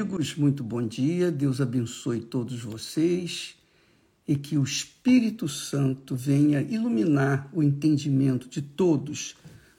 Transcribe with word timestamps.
Amigos, 0.00 0.34
muito 0.34 0.64
bom 0.64 0.80
dia. 0.80 1.30
Deus 1.30 1.60
abençoe 1.60 2.22
todos 2.22 2.62
vocês 2.62 3.54
e 4.26 4.34
que 4.34 4.56
o 4.56 4.64
Espírito 4.64 5.46
Santo 5.46 6.16
venha 6.16 6.62
iluminar 6.62 7.50
o 7.52 7.62
entendimento 7.62 8.48
de 8.48 8.62
todos 8.62 9.36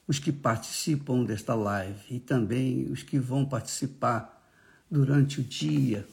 os 0.07 0.19
que 0.19 0.31
participam 0.31 1.23
desta 1.23 1.55
live 1.55 1.99
e 2.11 2.19
também 2.19 2.83
os 2.91 3.01
que 3.01 3.17
vão 3.17 3.43
participar 3.43 4.47
durante 4.91 5.41
o 5.41 5.43
dia 5.43 6.05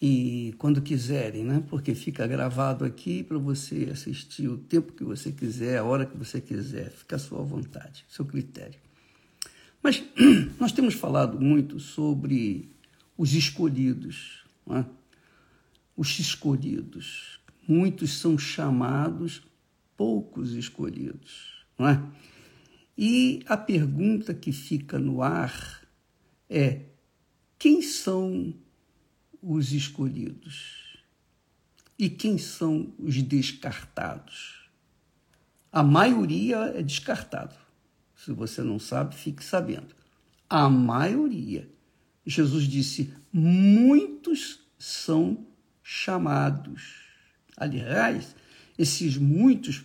e 0.00 0.54
quando 0.58 0.82
quiserem, 0.82 1.44
né? 1.44 1.64
Porque 1.66 1.94
fica 1.94 2.26
gravado 2.26 2.84
aqui 2.84 3.22
para 3.22 3.38
você 3.38 3.88
assistir 3.90 4.48
o 4.48 4.58
tempo 4.58 4.92
que 4.92 5.02
você 5.02 5.32
quiser, 5.32 5.78
a 5.78 5.84
hora 5.84 6.04
que 6.04 6.16
você 6.16 6.42
quiser, 6.42 6.90
fica 6.90 7.16
à 7.16 7.18
sua 7.18 7.42
vontade, 7.42 8.04
seu 8.06 8.26
critério. 8.26 8.78
Mas 9.82 10.04
nós 10.60 10.72
temos 10.72 10.92
falado 10.92 11.40
muito 11.40 11.80
sobre 11.80 12.76
os 13.18 13.34
escolhidos, 13.34 14.44
é? 14.70 14.84
os 15.96 16.16
escolhidos. 16.20 17.40
Muitos 17.66 18.12
são 18.12 18.38
chamados, 18.38 19.42
poucos 19.96 20.52
escolhidos. 20.52 21.66
É? 21.80 22.00
E 22.96 23.42
a 23.46 23.56
pergunta 23.56 24.32
que 24.32 24.52
fica 24.52 24.98
no 24.98 25.20
ar 25.20 25.82
é: 26.48 26.82
quem 27.58 27.82
são 27.82 28.54
os 29.42 29.72
escolhidos? 29.72 30.86
E 31.98 32.08
quem 32.08 32.38
são 32.38 32.94
os 32.96 33.20
descartados? 33.20 34.70
A 35.72 35.82
maioria 35.82 36.58
é 36.76 36.82
descartado. 36.82 37.56
Se 38.14 38.32
você 38.32 38.62
não 38.62 38.78
sabe, 38.78 39.16
fique 39.16 39.42
sabendo. 39.44 39.94
A 40.48 40.68
maioria. 40.68 41.68
Jesus 42.28 42.64
disse: 42.64 43.10
muitos 43.32 44.60
são 44.78 45.46
chamados. 45.82 47.06
Aliás, 47.56 48.36
esses 48.78 49.16
muitos, 49.16 49.84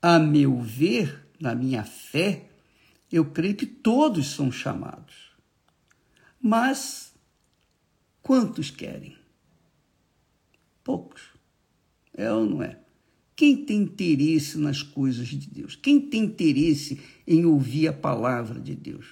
a 0.00 0.18
meu 0.18 0.60
ver, 0.60 1.26
na 1.40 1.54
minha 1.54 1.82
fé, 1.82 2.50
eu 3.10 3.24
creio 3.24 3.56
que 3.56 3.64
todos 3.64 4.28
são 4.28 4.52
chamados. 4.52 5.30
Mas 6.40 7.14
quantos 8.22 8.70
querem? 8.70 9.16
Poucos. 10.84 11.22
É 12.14 12.30
ou 12.30 12.44
não 12.44 12.62
é? 12.62 12.78
Quem 13.34 13.64
tem 13.64 13.78
interesse 13.78 14.58
nas 14.58 14.82
coisas 14.82 15.28
de 15.28 15.48
Deus? 15.48 15.74
Quem 15.74 15.98
tem 15.98 16.24
interesse 16.24 17.00
em 17.26 17.46
ouvir 17.46 17.88
a 17.88 17.92
palavra 17.92 18.60
de 18.60 18.74
Deus? 18.74 19.06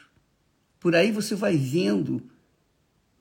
Por 0.78 0.95
aí 0.95 1.11
você 1.11 1.34
vai 1.34 1.56
vendo 1.56 2.23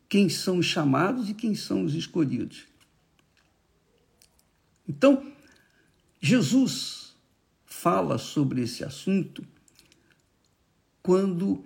quem 0.09 0.29
são 0.29 0.59
os 0.59 0.65
chamados 0.65 1.29
e 1.29 1.33
quem 1.33 1.53
são 1.53 1.83
os 1.83 1.93
escolhidos. 1.93 2.65
Então, 4.87 5.33
Jesus 6.21 7.15
fala 7.65 8.17
sobre 8.17 8.61
esse 8.61 8.83
assunto 8.83 9.45
quando, 11.03 11.63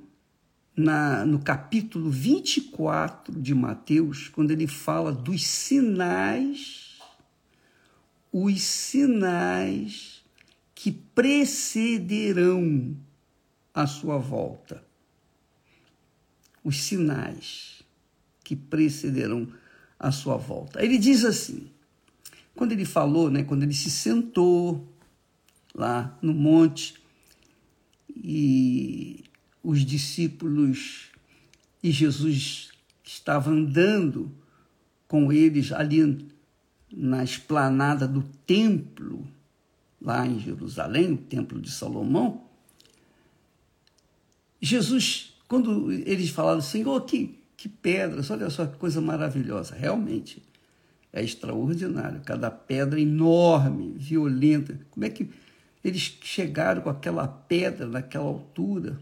na, 0.75 1.25
no 1.25 1.39
capítulo 1.39 2.09
24 2.09 3.39
de 3.39 3.53
Mateus, 3.53 4.27
quando 4.27 4.51
ele 4.51 4.67
fala 4.67 5.11
dos 5.11 5.45
sinais, 5.45 6.99
os 8.31 8.61
sinais 8.61 10.23
que 10.73 10.91
precederão 10.91 11.77
a 13.73 13.85
sua 13.85 14.17
volta. 14.17 14.83
Os 16.63 16.81
sinais 16.81 17.80
que 18.51 18.55
precederão 18.57 19.47
a 19.97 20.11
sua 20.11 20.35
volta. 20.35 20.83
Ele 20.83 20.97
diz 20.97 21.23
assim: 21.23 21.71
quando 22.53 22.73
ele 22.73 22.83
falou, 22.83 23.31
né, 23.31 23.43
quando 23.43 23.63
ele 23.63 23.73
se 23.73 23.89
sentou 23.89 24.93
lá 25.73 26.17
no 26.21 26.33
monte 26.33 26.95
e 28.13 29.23
os 29.63 29.85
discípulos 29.85 31.11
e 31.81 31.91
Jesus 31.91 32.71
estava 33.05 33.51
andando 33.51 34.29
com 35.07 35.31
eles 35.31 35.71
ali 35.71 36.27
na 36.91 37.23
esplanada 37.23 38.05
do 38.05 38.21
templo, 38.45 39.25
lá 40.01 40.27
em 40.27 40.41
Jerusalém, 40.41 41.13
o 41.13 41.17
templo 41.17 41.61
de 41.61 41.71
Salomão. 41.71 42.43
Jesus, 44.61 45.33
quando 45.47 45.89
eles 45.89 46.29
falaram, 46.31 46.59
Senhor, 46.59 46.99
que, 47.05 47.40
que 47.61 47.69
pedras, 47.69 48.31
olha 48.31 48.49
só 48.49 48.65
que 48.65 48.75
coisa 48.77 48.99
maravilhosa, 48.99 49.75
realmente 49.75 50.41
é 51.13 51.21
extraordinário. 51.21 52.19
Cada 52.21 52.49
pedra 52.49 52.99
enorme, 52.99 53.93
violenta. 53.95 54.79
Como 54.89 55.05
é 55.05 55.09
que 55.11 55.29
eles 55.83 56.17
chegaram 56.23 56.81
com 56.81 56.89
aquela 56.89 57.27
pedra 57.27 57.85
naquela 57.85 58.25
altura 58.25 58.99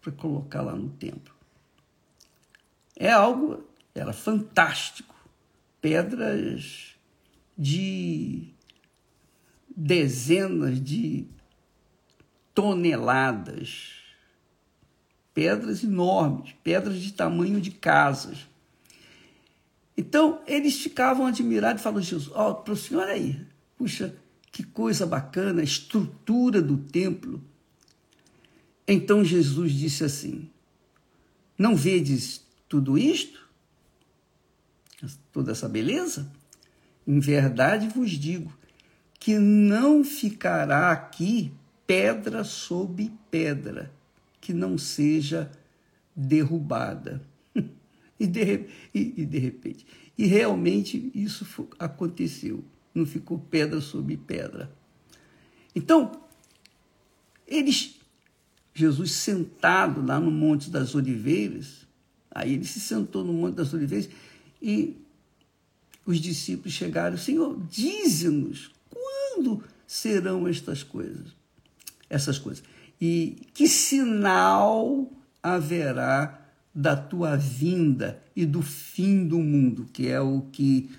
para 0.00 0.12
colocar 0.12 0.62
lá 0.62 0.74
no 0.74 0.88
templo? 0.88 1.34
É 2.96 3.10
algo, 3.10 3.62
era 3.94 4.14
fantástico. 4.14 5.14
Pedras 5.82 6.94
de 7.58 8.48
dezenas 9.76 10.82
de 10.82 11.26
toneladas. 12.54 14.03
Pedras 15.34 15.82
enormes, 15.84 16.54
pedras 16.62 17.00
de 17.00 17.12
tamanho 17.12 17.60
de 17.60 17.72
casas 17.72 18.46
então, 19.96 20.42
eles 20.46 20.80
ficavam 20.80 21.26
admirados 21.26 21.80
e 21.80 21.84
falavam, 21.84 22.02
Jesus, 22.02 22.30
ó, 22.34 22.50
oh, 22.50 22.54
para 22.56 22.74
o 22.74 22.76
senhor 22.76 23.04
aí, 23.04 23.40
puxa, 23.76 24.14
que 24.50 24.64
coisa 24.64 25.06
bacana, 25.06 25.60
a 25.60 25.64
estrutura 25.64 26.60
do 26.60 26.78
templo. 26.78 27.40
Então 28.86 29.24
Jesus 29.24 29.72
disse 29.72 30.04
assim: 30.04 30.50
Não 31.56 31.74
vedes 31.74 32.44
tudo 32.68 32.98
isto? 32.98 33.44
Toda 35.32 35.52
essa 35.52 35.68
beleza? 35.68 36.30
Em 37.06 37.20
verdade 37.20 37.88
vos 37.88 38.10
digo 38.10 38.52
que 39.18 39.38
não 39.38 40.04
ficará 40.04 40.90
aqui 40.90 41.52
pedra 41.86 42.44
sobre 42.44 43.12
pedra 43.30 43.92
que 44.44 44.52
não 44.52 44.76
seja 44.76 45.50
derrubada. 46.14 47.22
E 48.16 48.28
de, 48.28 48.68
e, 48.94 49.22
e 49.22 49.26
de 49.26 49.38
repente. 49.38 49.84
E 50.16 50.24
realmente 50.24 51.10
isso 51.12 51.44
aconteceu. 51.80 52.64
Não 52.94 53.04
ficou 53.04 53.40
pedra 53.40 53.80
sobre 53.80 54.16
pedra. 54.16 54.72
Então, 55.74 56.12
eles, 57.44 57.96
Jesus 58.72 59.10
sentado 59.10 60.00
lá 60.00 60.20
no 60.20 60.30
Monte 60.30 60.70
das 60.70 60.94
Oliveiras, 60.94 61.88
aí 62.30 62.54
ele 62.54 62.64
se 62.64 62.78
sentou 62.78 63.24
no 63.24 63.32
Monte 63.32 63.56
das 63.56 63.74
Oliveiras 63.74 64.08
e 64.62 64.96
os 66.06 66.20
discípulos 66.20 66.72
chegaram, 66.72 67.18
Senhor, 67.18 67.60
dize-nos 67.68 68.70
quando 68.88 69.64
serão 69.88 70.46
estas 70.46 70.84
coisas, 70.84 71.34
essas 72.08 72.38
coisas. 72.38 72.62
E 73.00 73.48
que 73.52 73.68
sinal 73.68 75.10
haverá 75.42 76.40
da 76.74 76.96
tua 76.96 77.36
vinda 77.36 78.22
e 78.34 78.44
do 78.44 78.62
fim 78.62 79.26
do 79.26 79.38
mundo, 79.38 79.86
que 79.92 80.08
é 80.08 80.20
o 80.20 80.42
que 80.52 80.90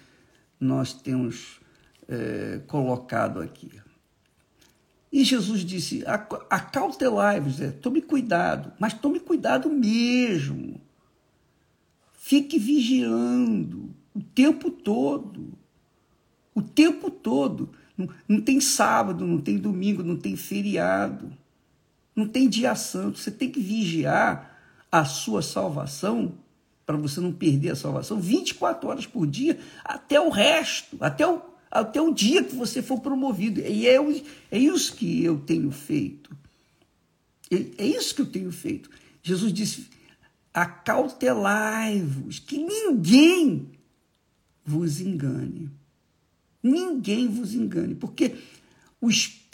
nós 0.59 0.93
temos 0.93 1.59
é, 2.07 2.61
colocado 2.67 3.41
aqui. 3.41 3.71
E 5.11 5.23
Jesus 5.23 5.61
disse: 5.61 6.03
acautelai-vos, 6.49 7.61
é, 7.61 7.71
tome 7.71 8.01
cuidado, 8.01 8.73
mas 8.79 8.93
tome 8.93 9.19
cuidado 9.19 9.69
mesmo. 9.69 10.81
Fique 12.13 12.57
vigiando 12.57 13.95
o 14.13 14.21
tempo 14.21 14.71
todo. 14.71 15.53
O 16.53 16.61
tempo 16.61 17.09
todo. 17.09 17.69
Não, 17.97 18.09
não 18.27 18.41
tem 18.41 18.59
sábado, 18.59 19.25
não 19.25 19.39
tem 19.39 19.57
domingo, 19.57 20.03
não 20.03 20.17
tem 20.17 20.35
feriado, 20.35 21.31
não 22.15 22.27
tem 22.27 22.47
dia 22.47 22.75
santo. 22.75 23.19
Você 23.19 23.29
tem 23.29 23.51
que 23.51 23.59
vigiar 23.59 24.57
a 24.91 25.03
sua 25.03 25.41
salvação, 25.41 26.37
para 26.85 26.95
você 26.95 27.19
não 27.19 27.33
perder 27.33 27.71
a 27.71 27.75
salvação, 27.75 28.19
24 28.19 28.87
horas 28.87 29.05
por 29.05 29.27
dia, 29.27 29.59
até 29.83 30.21
o 30.21 30.29
resto, 30.29 30.95
até 31.01 31.27
o, 31.27 31.41
até 31.69 31.99
o 31.99 32.13
dia 32.13 32.43
que 32.43 32.55
você 32.55 32.81
for 32.81 32.99
promovido. 32.99 33.59
E 33.59 33.87
é, 33.87 33.97
é 34.51 34.57
isso 34.57 34.95
que 34.95 35.23
eu 35.23 35.39
tenho 35.39 35.71
feito. 35.71 36.35
É, 37.51 37.83
é 37.83 37.87
isso 37.87 38.15
que 38.15 38.21
eu 38.21 38.25
tenho 38.25 38.51
feito. 38.51 38.89
Jesus 39.21 39.51
disse: 39.51 39.89
acautelai-vos, 40.53 42.39
que 42.39 42.57
ninguém 42.57 43.71
vos 44.63 45.01
engane. 45.01 45.69
Ninguém 46.63 47.27
vos 47.27 47.53
engane, 47.53 47.93
porque 47.93 48.35
o 48.99 49.09
espírito 49.09 49.44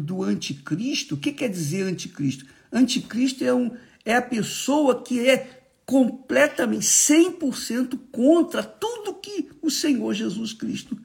do 0.00 0.22
anticristo, 0.22 1.14
o 1.14 1.18
que 1.18 1.32
quer 1.32 1.48
dizer 1.48 1.84
anticristo? 1.84 2.46
Anticristo 2.72 3.44
é 3.44 3.54
um, 3.54 3.70
é 4.04 4.14
a 4.14 4.22
pessoa 4.22 5.02
que 5.02 5.28
é 5.28 5.66
completamente, 5.86 6.84
100% 6.84 7.98
contra 8.10 8.62
tudo 8.62 9.14
que 9.14 9.50
o 9.62 9.70
Senhor 9.70 10.12
Jesus 10.12 10.52
Cristo 10.52 10.98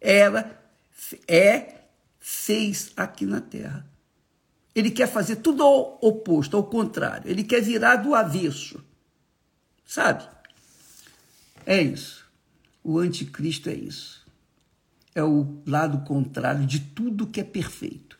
era, 0.00 0.60
é, 1.26 1.82
fez 2.20 2.92
aqui 2.96 3.24
na 3.24 3.40
terra. 3.40 3.88
Ele 4.74 4.90
quer 4.90 5.08
fazer 5.08 5.36
tudo 5.36 5.62
ao 5.62 5.98
oposto, 6.02 6.56
ao 6.56 6.64
contrário. 6.64 7.28
Ele 7.28 7.42
quer 7.42 7.62
virar 7.62 7.96
do 7.96 8.14
avesso. 8.14 8.84
Sabe? 9.84 10.28
É 11.64 11.80
isso. 11.80 12.24
O 12.84 12.98
anticristo 12.98 13.70
é 13.70 13.74
isso. 13.74 14.27
É 15.18 15.24
o 15.24 15.60
lado 15.66 16.04
contrário 16.06 16.64
de 16.64 16.78
tudo 16.78 17.26
que 17.26 17.40
é 17.40 17.44
perfeito. 17.44 18.16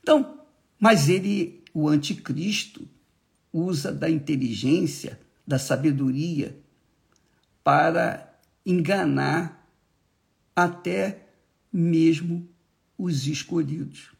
Então, 0.00 0.38
mas 0.78 1.08
ele, 1.08 1.64
o 1.74 1.88
anticristo, 1.88 2.88
usa 3.52 3.90
da 3.90 4.08
inteligência, 4.08 5.18
da 5.44 5.58
sabedoria 5.58 6.56
para 7.64 8.38
enganar 8.64 9.68
até 10.54 11.26
mesmo 11.72 12.48
os 12.96 13.26
escolhidos. 13.26 14.12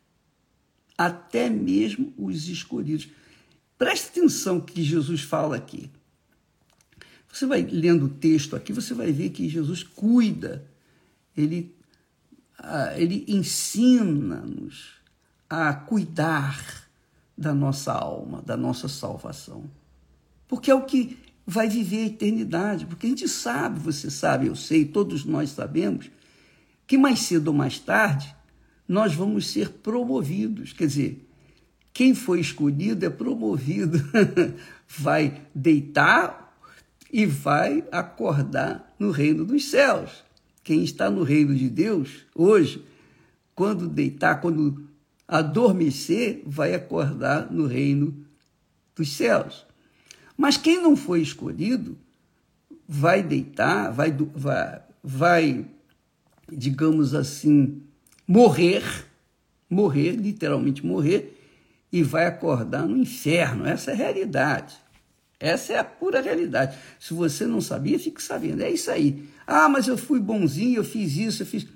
Até 0.99 1.49
mesmo 1.49 2.13
os 2.19 2.49
escolhidos. 2.49 3.09
Preste 3.79 4.09
atenção 4.09 4.61
que 4.61 4.83
Jesus 4.83 5.21
fala 5.21 5.55
aqui. 5.55 5.89
Você 7.33 7.47
vai 7.47 7.63
lendo 7.63 8.07
o 8.07 8.09
texto 8.09 8.57
aqui, 8.57 8.73
você 8.73 8.93
vai 8.93 9.13
ver 9.13 9.31
que 9.31 9.49
Jesus 9.49 9.85
cuida, 9.85 10.69
ele, 11.37 11.76
ele 12.97 13.25
ensina-nos 13.29 14.97
a 15.49 15.73
cuidar 15.75 16.87
da 17.37 17.55
nossa 17.55 17.93
alma, 17.93 18.43
da 18.43 18.57
nossa 18.57 18.89
salvação. 18.89 19.65
Porque 20.49 20.71
é 20.71 20.75
o 20.75 20.85
que 20.85 21.19
vai 21.47 21.69
viver 21.69 22.03
a 22.03 22.07
eternidade. 22.07 22.87
Porque 22.87 23.07
a 23.07 23.11
gente 23.11 23.29
sabe, 23.29 23.79
você 23.79 24.11
sabe, 24.11 24.47
eu 24.47 24.57
sei, 24.57 24.85
todos 24.85 25.25
nós 25.25 25.51
sabemos, 25.51 26.11
que 26.87 26.99
mais 26.99 27.21
cedo 27.21 27.49
ou 27.49 27.55
mais 27.55 27.79
tarde 27.79 28.35
nós 28.89 29.15
vamos 29.15 29.49
ser 29.49 29.71
promovidos. 29.71 30.73
Quer 30.73 30.87
dizer, 30.87 31.29
quem 31.93 32.15
foi 32.15 32.41
escolhido 32.41 33.05
é 33.05 33.11
promovido, 33.11 33.99
vai 34.87 35.43
deitar 35.55 36.57
e 37.13 37.27
vai 37.27 37.85
acordar 37.91 38.95
no 38.99 39.11
reino 39.11 39.45
dos 39.45 39.71
céus. 39.71 40.26
Quem 40.67 40.83
está 40.83 41.09
no 41.09 41.23
reino 41.23 41.55
de 41.55 41.71
Deus 41.71 42.27
hoje, 42.35 42.85
quando 43.55 43.87
deitar, 43.87 44.41
quando 44.41 44.85
adormecer, 45.29 46.43
vai 46.45 46.75
acordar 46.75 47.53
no 47.53 47.67
reino 47.67 48.27
dos 48.97 49.13
céus. 49.13 49.65
Mas 50.37 50.57
quem 50.57 50.83
não 50.83 50.97
foi 50.97 51.23
escolhido 51.23 51.97
vai 52.85 53.23
deitar, 53.23 53.93
vai, 53.93 54.11
vai, 54.35 54.83
vai 55.05 55.67
digamos 56.51 57.15
assim, 57.15 57.81
morrer, 58.27 58.83
morrer, 59.71 60.17
literalmente 60.17 60.85
morrer, 60.85 61.41
e 61.93 62.03
vai 62.03 62.27
acordar 62.27 62.89
no 62.89 62.97
inferno. 62.97 63.65
Essa 63.65 63.93
é 63.93 63.95
a 63.95 63.99
realidade. 63.99 64.77
Essa 65.39 65.75
é 65.75 65.79
a 65.79 65.85
pura 65.85 66.21
realidade. 66.21 66.79
Se 66.99 67.13
você 67.13 67.47
não 67.47 67.61
sabia, 67.61 67.99
fique 67.99 68.23
sabendo. 68.23 68.63
É 68.63 68.71
isso 68.71 68.91
aí. 68.91 69.29
Ah, 69.47 69.69
mas 69.69 69.87
eu 69.87 69.97
fui 69.99 70.19
bonzinho, 70.19 70.77
eu 70.77 70.85
fiz 70.85 71.17
isso, 71.17 71.43
eu 71.43 71.47
fiz. 71.47 71.67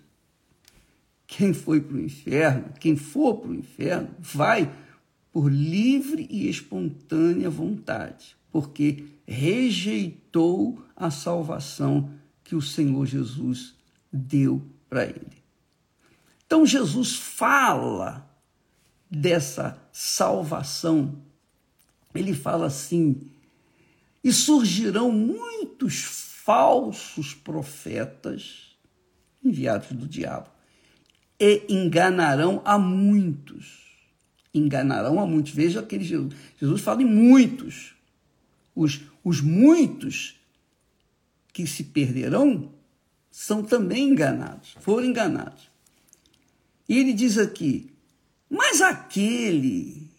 Quem 1.26 1.52
foi 1.52 1.80
para 1.80 1.96
o 1.96 2.00
inferno, 2.00 2.72
quem 2.80 2.96
for 2.96 3.36
para 3.36 3.50
o 3.50 3.54
inferno, 3.54 4.08
vai 4.18 4.72
por 5.32 5.52
livre 5.52 6.26
e 6.28 6.48
espontânea 6.48 7.48
vontade, 7.48 8.36
porque 8.50 9.04
rejeitou 9.26 10.82
a 10.96 11.10
salvação 11.10 12.10
que 12.42 12.56
o 12.56 12.62
Senhor 12.62 13.06
Jesus 13.06 13.74
deu 14.12 14.60
para 14.88 15.04
ele. 15.04 15.40
Então 16.44 16.66
Jesus 16.66 17.14
fala 17.14 18.28
dessa 19.08 19.80
salvação. 19.92 21.22
Ele 22.12 22.34
fala 22.34 22.66
assim: 22.66 23.29
e 24.22 24.32
surgirão 24.32 25.10
muitos 25.10 26.02
falsos 26.44 27.34
profetas 27.34 28.76
enviados 29.42 29.92
do 29.92 30.06
diabo 30.06 30.50
e 31.38 31.64
enganarão 31.68 32.60
a 32.64 32.78
muitos. 32.78 33.80
Enganarão 34.52 35.18
a 35.18 35.26
muitos. 35.26 35.52
Veja 35.52 35.80
aquele 35.80 36.04
Jesus. 36.04 36.34
Jesus 36.58 36.82
fala 36.82 37.02
em 37.02 37.06
muitos. 37.06 37.94
Os, 38.74 39.00
os 39.24 39.40
muitos 39.40 40.38
que 41.52 41.66
se 41.66 41.84
perderão 41.84 42.72
são 43.30 43.62
também 43.62 44.10
enganados, 44.10 44.76
foram 44.80 45.06
enganados. 45.06 45.70
E 46.88 46.98
ele 46.98 47.12
diz 47.12 47.38
aqui: 47.38 47.90
mas 48.48 48.82
aquele, 48.82 50.10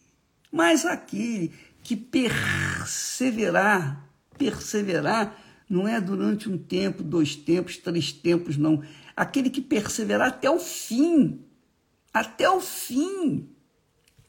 mas 0.51 0.85
aquele 0.85 1.53
que 1.83 1.95
perseverar, 1.95 4.07
perseverar 4.37 5.37
não 5.69 5.87
é 5.87 6.01
durante 6.01 6.49
um 6.49 6.57
tempo, 6.57 7.01
dois 7.01 7.35
tempos, 7.35 7.77
três 7.77 8.11
tempos, 8.11 8.57
não. 8.57 8.83
Aquele 9.15 9.49
que 9.49 9.61
perseverar 9.61 10.27
até 10.27 10.49
o 10.49 10.59
fim, 10.59 11.39
até 12.13 12.49
o 12.49 12.59
fim, 12.59 13.47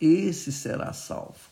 esse 0.01 0.53
será 0.53 0.93
salvo. 0.93 1.51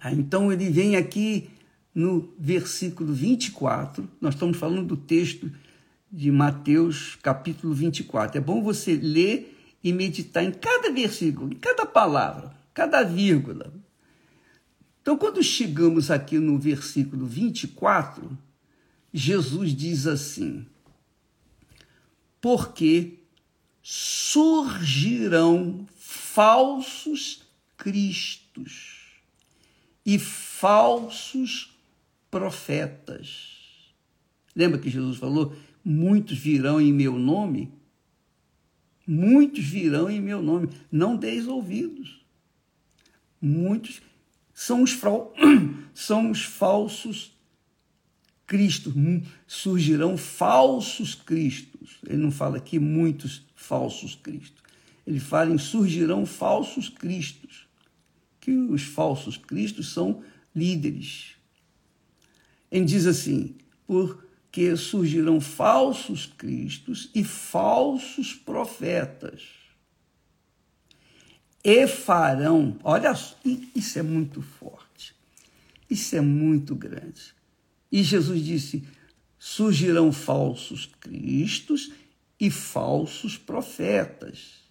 Ah, 0.00 0.12
então 0.12 0.52
ele 0.52 0.70
vem 0.70 0.96
aqui 0.96 1.50
no 1.94 2.32
versículo 2.38 3.12
24, 3.12 4.08
nós 4.20 4.34
estamos 4.34 4.56
falando 4.56 4.84
do 4.84 4.96
texto 4.96 5.50
de 6.10 6.30
Mateus, 6.30 7.18
capítulo 7.22 7.74
24. 7.74 8.38
É 8.38 8.40
bom 8.40 8.62
você 8.62 8.94
ler 8.94 9.56
e 9.82 9.92
meditar 9.92 10.42
em 10.42 10.52
cada 10.52 10.92
versículo, 10.92 11.52
em 11.52 11.56
cada 11.56 11.84
palavra, 11.84 12.52
cada 12.72 13.02
vírgula. 13.02 13.72
Então, 15.08 15.16
quando 15.16 15.42
chegamos 15.42 16.10
aqui 16.10 16.38
no 16.38 16.58
versículo 16.58 17.24
24, 17.24 18.36
Jesus 19.10 19.74
diz 19.74 20.06
assim: 20.06 20.66
Porque 22.42 23.14
surgirão 23.82 24.66
falsos 25.96 27.42
cristos 27.78 29.22
e 30.04 30.18
falsos 30.18 31.74
profetas. 32.30 33.94
Lembra 34.54 34.78
que 34.78 34.90
Jesus 34.90 35.16
falou: 35.16 35.56
Muitos 35.82 36.36
virão 36.36 36.78
em 36.78 36.92
meu 36.92 37.18
nome? 37.18 37.72
Muitos 39.06 39.64
virão 39.64 40.10
em 40.10 40.20
meu 40.20 40.42
nome. 40.42 40.68
Não 40.92 41.16
deis 41.16 41.48
ouvidos. 41.48 42.22
Muitos 43.40 44.02
são 44.58 44.82
os, 44.82 44.98
são 45.94 46.32
os 46.32 46.42
falsos 46.42 47.32
cristos. 48.44 48.92
Hum, 48.96 49.22
surgirão 49.46 50.18
falsos 50.18 51.14
cristos. 51.14 51.98
Ele 52.04 52.18
não 52.18 52.32
fala 52.32 52.56
aqui 52.56 52.76
muitos 52.76 53.44
falsos 53.54 54.16
cristos. 54.16 54.60
Ele 55.06 55.20
fala 55.20 55.52
em 55.52 55.58
surgirão 55.58 56.26
falsos 56.26 56.88
cristos. 56.88 57.68
Que 58.40 58.50
os 58.50 58.82
falsos 58.82 59.36
cristos 59.36 59.92
são 59.92 60.24
líderes. 60.52 61.36
Ele 62.68 62.84
diz 62.84 63.06
assim: 63.06 63.54
porque 63.86 64.76
surgirão 64.76 65.40
falsos 65.40 66.26
cristos 66.26 67.10
e 67.14 67.22
falsos 67.22 68.34
profetas 68.34 69.57
e 71.68 71.86
farão. 71.86 72.78
Olha, 72.82 73.12
isso 73.74 73.98
é 73.98 74.02
muito 74.02 74.40
forte. 74.40 75.14
Isso 75.90 76.16
é 76.16 76.20
muito 76.22 76.74
grande. 76.74 77.34
E 77.92 78.02
Jesus 78.02 78.42
disse: 78.42 78.84
surgirão 79.38 80.10
falsos 80.10 80.88
cristos 80.98 81.92
e 82.40 82.50
falsos 82.50 83.36
profetas, 83.36 84.62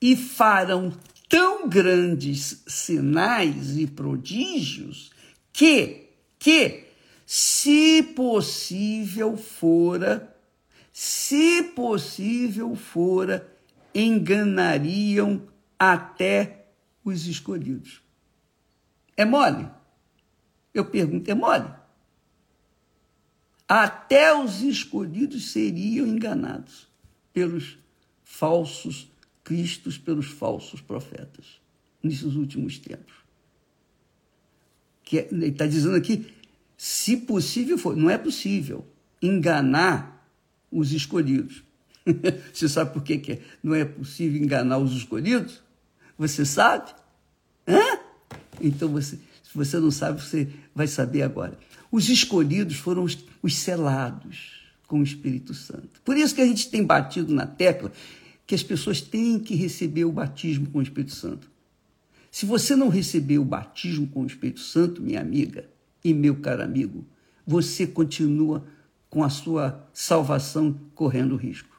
e 0.00 0.16
farão 0.16 0.90
tão 1.28 1.68
grandes 1.68 2.62
sinais 2.66 3.76
e 3.76 3.86
prodígios 3.86 5.10
que, 5.52 6.08
que, 6.38 6.84
se 7.26 8.02
possível 8.16 9.36
fora, 9.36 10.34
se 10.92 11.62
possível 11.74 12.74
fora, 12.74 13.46
enganariam 13.94 15.51
até 15.82 16.66
os 17.04 17.26
escolhidos. 17.26 18.00
É 19.16 19.24
mole? 19.24 19.68
Eu 20.72 20.84
pergunto, 20.84 21.28
é 21.28 21.34
mole? 21.34 21.68
Até 23.66 24.32
os 24.32 24.62
escolhidos 24.62 25.50
seriam 25.50 26.06
enganados 26.06 26.88
pelos 27.32 27.78
falsos 28.22 29.10
cristos, 29.42 29.98
pelos 29.98 30.26
falsos 30.26 30.80
profetas, 30.80 31.60
nesses 32.00 32.36
últimos 32.36 32.78
tempos. 32.78 33.16
que 35.02 35.18
é, 35.18 35.28
ele 35.32 35.48
está 35.48 35.66
dizendo 35.66 35.96
aqui, 35.96 36.32
se 36.76 37.16
possível 37.16 37.76
for, 37.76 37.96
não 37.96 38.08
é 38.08 38.16
possível 38.16 38.86
enganar 39.20 40.30
os 40.70 40.92
escolhidos. 40.92 41.64
Você 42.54 42.68
sabe 42.68 42.92
por 42.92 43.02
que, 43.02 43.18
que 43.18 43.42
não 43.60 43.74
é 43.74 43.84
possível 43.84 44.40
enganar 44.40 44.78
os 44.78 44.92
escolhidos? 44.92 45.60
Você 46.22 46.44
sabe? 46.44 46.92
Hã? 47.66 47.98
Então, 48.60 48.88
você, 48.88 49.16
se 49.16 49.54
você 49.54 49.78
não 49.80 49.90
sabe, 49.90 50.22
você 50.22 50.48
vai 50.72 50.86
saber 50.86 51.22
agora. 51.22 51.58
Os 51.90 52.08
escolhidos 52.08 52.76
foram 52.76 53.02
os, 53.02 53.18
os 53.42 53.56
selados 53.56 54.62
com 54.86 55.00
o 55.00 55.02
Espírito 55.02 55.52
Santo. 55.52 56.00
Por 56.04 56.16
isso 56.16 56.32
que 56.32 56.40
a 56.40 56.46
gente 56.46 56.70
tem 56.70 56.84
batido 56.84 57.34
na 57.34 57.44
tecla 57.44 57.90
que 58.46 58.54
as 58.54 58.62
pessoas 58.62 59.00
têm 59.00 59.40
que 59.40 59.56
receber 59.56 60.04
o 60.04 60.12
batismo 60.12 60.68
com 60.68 60.78
o 60.78 60.82
Espírito 60.82 61.12
Santo. 61.12 61.50
Se 62.30 62.46
você 62.46 62.76
não 62.76 62.88
receber 62.88 63.38
o 63.38 63.44
batismo 63.44 64.06
com 64.06 64.22
o 64.22 64.26
Espírito 64.26 64.60
Santo, 64.60 65.02
minha 65.02 65.20
amiga 65.20 65.68
e 66.04 66.14
meu 66.14 66.36
caro 66.36 66.62
amigo, 66.62 67.04
você 67.44 67.84
continua 67.84 68.64
com 69.10 69.24
a 69.24 69.28
sua 69.28 69.84
salvação 69.92 70.78
correndo 70.94 71.34
risco. 71.34 71.71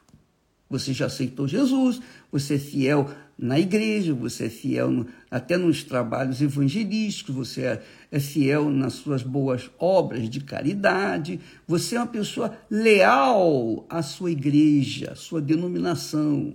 Você 0.74 0.92
já 0.92 1.06
aceitou 1.06 1.46
Jesus, 1.46 2.00
você 2.32 2.56
é 2.56 2.58
fiel 2.58 3.08
na 3.38 3.60
igreja, 3.60 4.12
você 4.12 4.46
é 4.46 4.50
fiel 4.50 4.90
no, 4.90 5.06
até 5.30 5.56
nos 5.56 5.84
trabalhos 5.84 6.42
evangelísticos, 6.42 7.32
você 7.32 7.62
é, 7.62 7.82
é, 8.10 8.18
fiel 8.18 8.68
nas 8.68 8.94
suas 8.94 9.22
boas 9.22 9.70
obras 9.78 10.28
de 10.28 10.40
caridade, 10.40 11.38
você 11.64 11.94
é 11.94 12.00
uma 12.00 12.08
pessoa 12.08 12.58
leal 12.68 13.86
à 13.88 14.02
sua 14.02 14.32
igreja, 14.32 15.12
à 15.12 15.14
sua 15.14 15.40
denominação. 15.40 16.54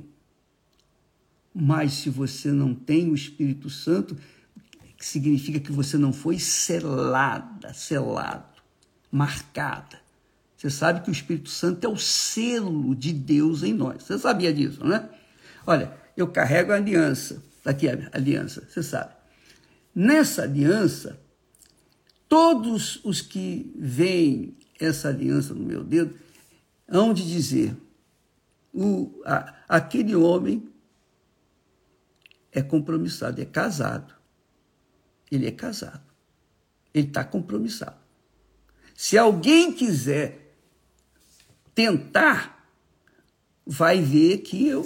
Mas 1.56 1.94
se 1.94 2.10
você 2.10 2.52
não 2.52 2.76
tem 2.76 3.10
o 3.10 3.16
Espírito 3.16 3.70
Santo, 3.70 4.18
significa 5.00 5.62
que 5.62 5.72
você 5.72 5.98
não 5.98 6.12
foi 6.12 6.38
selada, 6.38 7.74
selado, 7.74 8.62
marcada. 9.10 10.09
Você 10.60 10.70
sabe 10.70 11.00
que 11.00 11.10
o 11.10 11.14
Espírito 11.14 11.48
Santo 11.48 11.88
é 11.88 11.90
o 11.90 11.96
selo 11.96 12.94
de 12.94 13.14
Deus 13.14 13.64
em 13.64 13.74
nós. 13.74 14.04
Você 14.04 14.20
sabia 14.20 14.54
disso, 14.54 14.84
né? 14.84 15.10
Olha, 15.66 15.98
eu 16.18 16.28
carrego 16.28 16.74
a 16.74 16.76
aliança. 16.76 17.42
Tá 17.64 17.70
aqui 17.70 17.88
a 17.88 18.10
aliança, 18.12 18.68
você 18.68 18.84
sabe. 18.84 19.14
Nessa 19.96 20.44
aliança, 20.44 21.18
todos 22.28 23.00
os 23.06 23.22
que 23.22 23.74
veem 23.78 24.58
essa 24.78 25.08
aliança 25.08 25.54
no 25.54 25.64
meu 25.64 25.82
dedo 25.82 26.20
hão 26.90 27.14
de 27.14 27.26
dizer: 27.26 27.74
o, 28.74 29.22
a, 29.24 29.56
aquele 29.66 30.14
homem 30.14 30.70
é 32.52 32.62
compromissado, 32.62 33.42
é 33.42 33.46
casado. 33.46 34.14
Ele 35.32 35.48
é 35.48 35.52
casado. 35.52 36.04
Ele 36.94 37.08
está 37.08 37.24
compromissado. 37.24 37.96
Se 38.94 39.18
alguém 39.18 39.72
quiser 39.72 40.39
tentar, 41.80 42.70
vai 43.66 44.02
ver 44.02 44.40
que 44.40 44.68
eu 44.68 44.86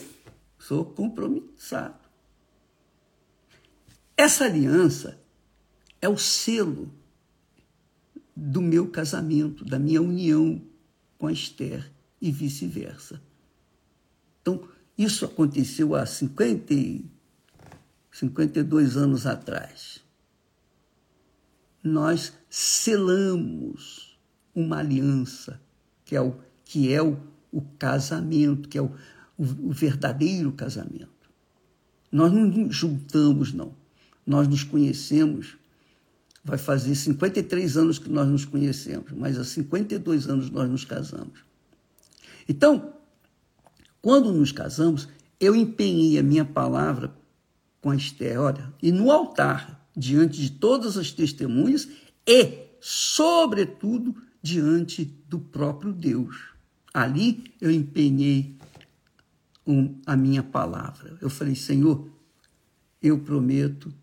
sou 0.60 0.86
compromissado. 0.86 1.98
Essa 4.16 4.46
aliança 4.46 5.20
é 6.00 6.08
o 6.08 6.20
selo 6.20 6.94
do 8.36 8.62
meu 8.62 8.88
casamento, 8.92 9.66
da 9.66 9.80
minha 9.80 10.04
união 10.04 10.62
com 11.18 11.26
a 11.26 11.32
Esther 11.32 11.92
e 12.22 12.32
vice-versa. 12.32 13.20
Então, 14.44 14.70
isso 14.96 15.26
aconteceu 15.26 15.96
há 15.96 16.06
50, 16.06 16.76
52 18.12 18.98
anos 18.98 19.26
atrás. 19.26 20.00
Nós 21.84 22.34
selamos 22.48 24.16
uma 24.54 24.78
aliança, 24.78 25.60
que 26.06 26.16
é 26.16 26.22
o, 26.22 26.36
que 26.66 26.92
é 26.92 27.02
o, 27.02 27.18
o 27.52 27.62
casamento, 27.78 28.70
que 28.70 28.78
é 28.78 28.82
o, 28.82 28.92
o, 29.38 29.44
o 29.44 29.72
verdadeiro 29.72 30.52
casamento. 30.52 31.10
Nós 32.12 32.32
não 32.32 32.46
nos 32.46 32.76
juntamos, 32.76 33.54
não. 33.54 33.74
Nós 34.26 34.48
nos 34.48 34.64
conhecemos. 34.64 35.58
Vai 36.44 36.58
fazer 36.58 36.94
53 36.94 37.78
anos 37.78 37.98
que 37.98 38.10
nós 38.10 38.28
nos 38.28 38.46
conhecemos, 38.46 39.12
mas 39.14 39.38
há 39.38 39.44
52 39.44 40.30
anos 40.30 40.50
nós 40.50 40.70
nos 40.70 40.86
casamos. 40.86 41.40
Então, 42.48 42.94
quando 44.02 44.34
nos 44.34 44.52
casamos, 44.52 45.08
eu 45.40 45.56
empenhei 45.56 46.20
a 46.20 46.24
minha 46.24 46.44
palavra 46.44 47.16
com 47.82 47.90
a 47.90 47.96
Esther, 47.96 48.40
olha, 48.40 48.74
e 48.82 48.92
no 48.92 49.10
altar, 49.10 49.88
diante 49.96 50.42
de 50.42 50.52
todas 50.52 50.98
as 50.98 51.12
testemunhas 51.12 51.88
e, 52.28 52.60
sobretudo, 52.80 54.16
diante 54.42 55.06
do 55.28 55.40
próprio 55.40 55.94
Deus. 55.94 56.53
Ali 56.94 57.44
eu 57.60 57.72
empenhei 57.72 58.56
um, 59.66 60.00
a 60.06 60.16
minha 60.16 60.44
palavra. 60.44 61.18
Eu 61.22 61.30
falei, 61.30 61.56
Senhor, 61.56 62.08
eu 63.02 63.20
prometo 63.20 63.94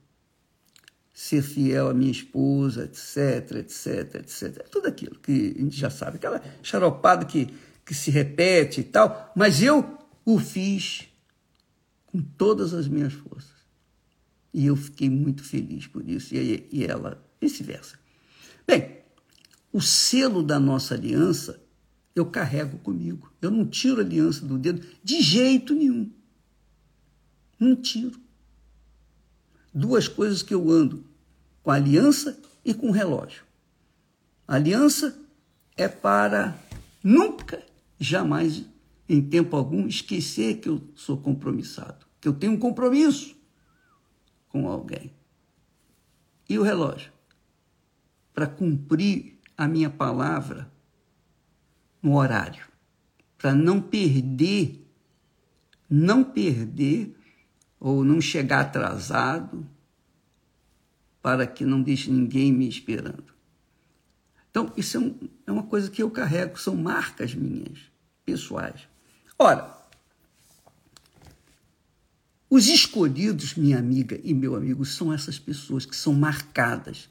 ser 1.12 1.42
fiel 1.42 1.88
à 1.88 1.94
minha 1.94 2.10
esposa, 2.10 2.84
etc, 2.84 3.58
etc, 3.58 4.14
etc. 4.16 4.68
Tudo 4.70 4.88
aquilo 4.88 5.18
que 5.20 5.54
a 5.56 5.60
gente 5.60 5.76
já 5.76 5.90
sabe, 5.90 6.16
aquela 6.16 6.42
charopada 6.62 7.26
que, 7.26 7.52
que 7.84 7.94
se 7.94 8.10
repete 8.10 8.80
e 8.80 8.84
tal, 8.84 9.30
mas 9.36 9.62
eu 9.62 9.98
o 10.24 10.38
fiz 10.38 11.08
com 12.06 12.20
todas 12.22 12.72
as 12.72 12.88
minhas 12.88 13.12
forças. 13.12 13.60
E 14.52 14.66
eu 14.66 14.76
fiquei 14.76 15.08
muito 15.08 15.44
feliz 15.44 15.86
por 15.86 16.08
isso, 16.08 16.34
e, 16.34 16.66
e 16.72 16.84
ela, 16.84 17.22
vice-versa. 17.40 17.98
Bem, 18.66 18.98
o 19.72 19.80
selo 19.80 20.42
da 20.42 20.58
nossa 20.58 20.94
aliança 20.94 21.60
eu 22.14 22.26
carrego 22.26 22.78
comigo. 22.78 23.32
Eu 23.40 23.50
não 23.50 23.66
tiro 23.66 24.00
a 24.00 24.04
aliança 24.04 24.44
do 24.44 24.58
dedo 24.58 24.86
de 25.02 25.20
jeito 25.20 25.74
nenhum. 25.74 26.10
Não 27.58 27.76
tiro. 27.76 28.18
Duas 29.72 30.08
coisas 30.08 30.42
que 30.42 30.54
eu 30.54 30.70
ando: 30.70 31.04
com 31.62 31.70
a 31.70 31.74
aliança 31.74 32.40
e 32.64 32.74
com 32.74 32.88
o 32.88 32.92
relógio. 32.92 33.44
A 34.46 34.56
aliança 34.56 35.18
é 35.76 35.86
para 35.86 36.58
nunca, 37.02 37.64
jamais, 37.98 38.64
em 39.08 39.22
tempo 39.22 39.56
algum, 39.56 39.86
esquecer 39.86 40.60
que 40.60 40.68
eu 40.68 40.82
sou 40.94 41.16
compromissado, 41.16 42.06
que 42.20 42.26
eu 42.26 42.32
tenho 42.32 42.52
um 42.52 42.58
compromisso 42.58 43.36
com 44.48 44.68
alguém. 44.68 45.12
E 46.48 46.58
o 46.58 46.62
relógio? 46.62 47.12
Para 48.34 48.46
cumprir 48.46 49.38
a 49.56 49.68
minha 49.68 49.88
palavra 49.88 50.69
no 52.02 52.16
horário, 52.16 52.66
para 53.36 53.54
não 53.54 53.80
perder, 53.80 54.86
não 55.88 56.24
perder 56.24 57.16
ou 57.78 58.04
não 58.04 58.20
chegar 58.20 58.60
atrasado, 58.60 59.66
para 61.22 61.46
que 61.46 61.64
não 61.64 61.82
deixe 61.82 62.10
ninguém 62.10 62.52
me 62.52 62.68
esperando. 62.68 63.32
Então, 64.50 64.72
isso 64.76 64.96
é, 64.96 65.00
um, 65.00 65.28
é 65.46 65.52
uma 65.52 65.62
coisa 65.62 65.90
que 65.90 66.02
eu 66.02 66.10
carrego, 66.10 66.58
são 66.58 66.74
marcas 66.74 67.34
minhas, 67.34 67.78
pessoais. 68.24 68.88
Ora, 69.38 69.78
os 72.48 72.66
escolhidos, 72.66 73.54
minha 73.54 73.78
amiga 73.78 74.20
e 74.24 74.34
meu 74.34 74.56
amigo, 74.56 74.84
são 74.84 75.12
essas 75.12 75.38
pessoas 75.38 75.86
que 75.86 75.94
são 75.94 76.12
marcadas, 76.12 77.08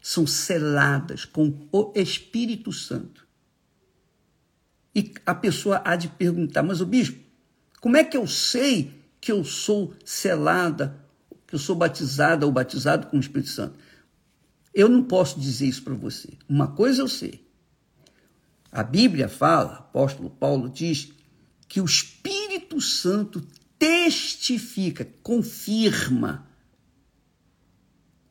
são 0.00 0.26
seladas 0.26 1.26
com 1.26 1.68
o 1.70 1.92
Espírito 1.94 2.72
Santo. 2.72 3.26
E 4.94 5.14
a 5.24 5.34
pessoa 5.34 5.82
há 5.84 5.96
de 5.96 6.08
perguntar, 6.08 6.62
mas 6.62 6.80
o 6.80 6.86
bispo, 6.86 7.18
como 7.80 7.96
é 7.96 8.04
que 8.04 8.16
eu 8.16 8.26
sei 8.26 9.04
que 9.20 9.30
eu 9.30 9.44
sou 9.44 9.94
selada, 10.04 11.04
que 11.46 11.54
eu 11.54 11.58
sou 11.58 11.76
batizada 11.76 12.44
ou 12.44 12.52
batizado 12.52 13.06
com 13.06 13.16
o 13.16 13.20
Espírito 13.20 13.50
Santo? 13.50 13.78
Eu 14.74 14.88
não 14.88 15.02
posso 15.02 15.38
dizer 15.38 15.66
isso 15.66 15.82
para 15.82 15.94
você. 15.94 16.28
Uma 16.48 16.68
coisa 16.68 17.02
eu 17.02 17.08
sei. 17.08 17.46
A 18.70 18.82
Bíblia 18.82 19.28
fala, 19.28 19.74
apóstolo 19.74 20.30
Paulo 20.30 20.68
diz, 20.68 21.12
que 21.68 21.80
o 21.80 21.84
Espírito 21.84 22.80
Santo 22.80 23.40
testifica, 23.78 25.08
confirma 25.22 26.46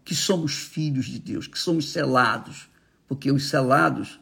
que 0.06 0.16
somos 0.16 0.54
filhos 0.54 1.06
de 1.06 1.20
Deus, 1.20 1.48
que 1.48 1.60
somos 1.60 1.92
selados, 1.92 2.70
porque 3.08 3.32
os 3.32 3.50
selados, 3.50 4.20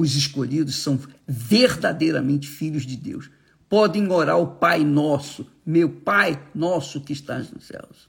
os 0.00 0.14
escolhidos, 0.14 0.76
são 0.76 0.98
verdadeiramente 1.26 2.48
filhos 2.48 2.84
de 2.84 2.96
Deus. 2.96 3.30
Podem 3.68 4.10
orar 4.10 4.38
o 4.38 4.46
Pai 4.46 4.84
Nosso, 4.84 5.46
meu 5.64 5.88
Pai 5.88 6.42
Nosso 6.54 7.00
que 7.00 7.12
estás 7.12 7.50
nos 7.50 7.66
céus. 7.66 8.08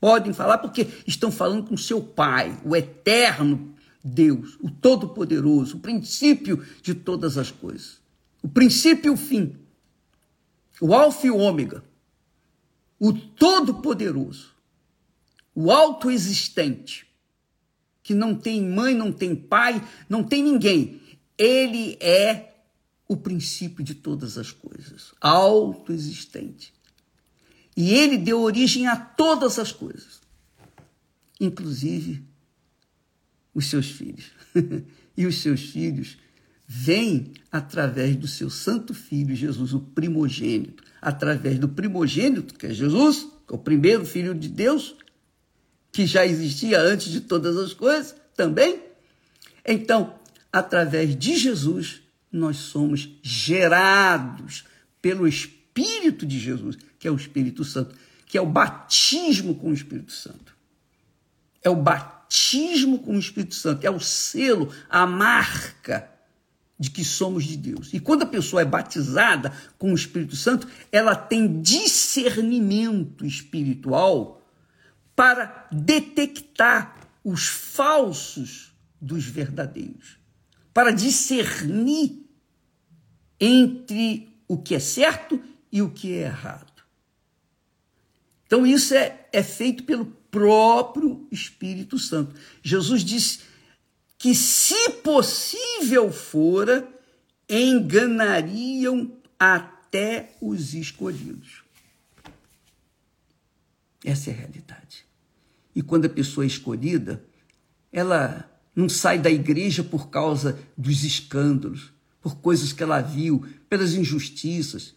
Podem 0.00 0.32
falar 0.32 0.58
porque 0.58 0.86
estão 1.06 1.30
falando 1.30 1.68
com 1.68 1.76
seu 1.76 2.02
Pai, 2.02 2.58
o 2.64 2.74
eterno 2.74 3.74
Deus, 4.02 4.58
o 4.60 4.70
Todo-Poderoso, 4.70 5.76
o 5.76 5.80
princípio 5.80 6.64
de 6.82 6.94
todas 6.94 7.38
as 7.38 7.50
coisas. 7.50 8.00
O 8.42 8.48
princípio 8.48 9.10
e 9.10 9.14
o 9.14 9.16
fim 9.16 9.56
o 10.82 10.92
Alfa 10.92 11.28
e 11.28 11.30
o 11.30 11.36
Ômega, 11.36 11.84
o 12.98 13.12
Todo-Poderoso, 13.12 14.50
o 15.54 15.70
Autoexistente, 15.70 17.06
que 18.02 18.12
não 18.12 18.34
tem 18.34 18.60
mãe, 18.60 18.92
não 18.92 19.12
tem 19.12 19.32
pai, 19.36 19.80
não 20.08 20.24
tem 20.24 20.42
ninguém. 20.42 21.00
Ele 21.42 21.96
é 22.00 22.54
o 23.08 23.16
princípio 23.16 23.82
de 23.82 23.96
todas 23.96 24.38
as 24.38 24.52
coisas, 24.52 25.12
autoexistente. 25.20 26.72
E 27.76 27.92
ele 27.92 28.16
deu 28.16 28.40
origem 28.40 28.86
a 28.86 28.94
todas 28.94 29.58
as 29.58 29.72
coisas, 29.72 30.20
inclusive 31.40 32.24
os 33.52 33.66
seus 33.66 33.90
filhos. 33.90 34.30
e 35.16 35.26
os 35.26 35.42
seus 35.42 35.62
filhos 35.62 36.16
vêm 36.64 37.32
através 37.50 38.14
do 38.14 38.28
seu 38.28 38.48
santo 38.48 38.94
filho 38.94 39.34
Jesus, 39.34 39.74
o 39.74 39.80
primogênito, 39.80 40.84
através 41.00 41.58
do 41.58 41.68
primogênito, 41.68 42.54
que 42.54 42.66
é 42.66 42.72
Jesus, 42.72 43.26
que 43.48 43.52
é 43.52 43.56
o 43.56 43.58
primeiro 43.58 44.06
filho 44.06 44.32
de 44.32 44.48
Deus, 44.48 44.94
que 45.90 46.06
já 46.06 46.24
existia 46.24 46.80
antes 46.80 47.10
de 47.10 47.20
todas 47.20 47.56
as 47.56 47.74
coisas 47.74 48.14
também. 48.36 48.80
Então, 49.66 50.21
através 50.52 51.16
de 51.16 51.36
Jesus, 51.36 52.02
nós 52.30 52.56
somos 52.58 53.08
gerados 53.22 54.64
pelo 55.00 55.26
Espírito 55.26 56.26
de 56.26 56.38
Jesus, 56.38 56.76
que 56.98 57.08
é 57.08 57.10
o 57.10 57.16
Espírito 57.16 57.64
Santo, 57.64 57.94
que 58.26 58.36
é 58.36 58.40
o 58.40 58.46
batismo 58.46 59.54
com 59.54 59.70
o 59.70 59.74
Espírito 59.74 60.12
Santo. 60.12 60.54
É 61.62 61.70
o 61.70 61.76
batismo 61.76 62.98
com 62.98 63.16
o 63.16 63.18
Espírito 63.18 63.54
Santo, 63.54 63.86
é 63.86 63.90
o 63.90 64.00
selo, 64.00 64.72
a 64.88 65.06
marca 65.06 66.10
de 66.78 66.90
que 66.90 67.04
somos 67.04 67.44
de 67.44 67.56
Deus. 67.56 67.92
E 67.92 68.00
quando 68.00 68.22
a 68.22 68.26
pessoa 68.26 68.62
é 68.62 68.64
batizada 68.64 69.52
com 69.78 69.92
o 69.92 69.94
Espírito 69.94 70.34
Santo, 70.34 70.66
ela 70.90 71.14
tem 71.14 71.60
discernimento 71.60 73.24
espiritual 73.24 74.42
para 75.14 75.68
detectar 75.70 77.08
os 77.22 77.46
falsos 77.46 78.72
dos 79.00 79.24
verdadeiros, 79.24 80.18
para 80.72 80.90
discernir 80.90 82.26
entre 83.38 84.36
o 84.46 84.56
que 84.56 84.74
é 84.74 84.78
certo 84.78 85.42
e 85.70 85.82
o 85.82 85.90
que 85.90 86.14
é 86.14 86.22
errado. 86.22 86.70
Então, 88.46 88.66
isso 88.66 88.94
é, 88.94 89.26
é 89.32 89.42
feito 89.42 89.84
pelo 89.84 90.04
próprio 90.30 91.26
Espírito 91.30 91.98
Santo. 91.98 92.34
Jesus 92.62 93.02
disse 93.02 93.40
que, 94.18 94.34
se 94.34 94.90
possível 95.02 96.12
fora, 96.12 96.88
enganariam 97.48 99.16
até 99.38 100.36
os 100.40 100.74
escolhidos. 100.74 101.62
Essa 104.04 104.30
é 104.30 104.34
a 104.34 104.36
realidade. 104.36 105.06
E 105.74 105.82
quando 105.82 106.04
a 106.04 106.10
pessoa 106.10 106.44
é 106.44 106.46
escolhida, 106.46 107.24
ela 107.90 108.51
não 108.74 108.88
sai 108.88 109.18
da 109.18 109.30
igreja 109.30 109.82
por 109.82 110.08
causa 110.08 110.58
dos 110.76 111.04
escândalos, 111.04 111.92
por 112.20 112.36
coisas 112.36 112.72
que 112.72 112.82
ela 112.82 113.00
viu, 113.00 113.46
pelas 113.68 113.94
injustiças, 113.94 114.94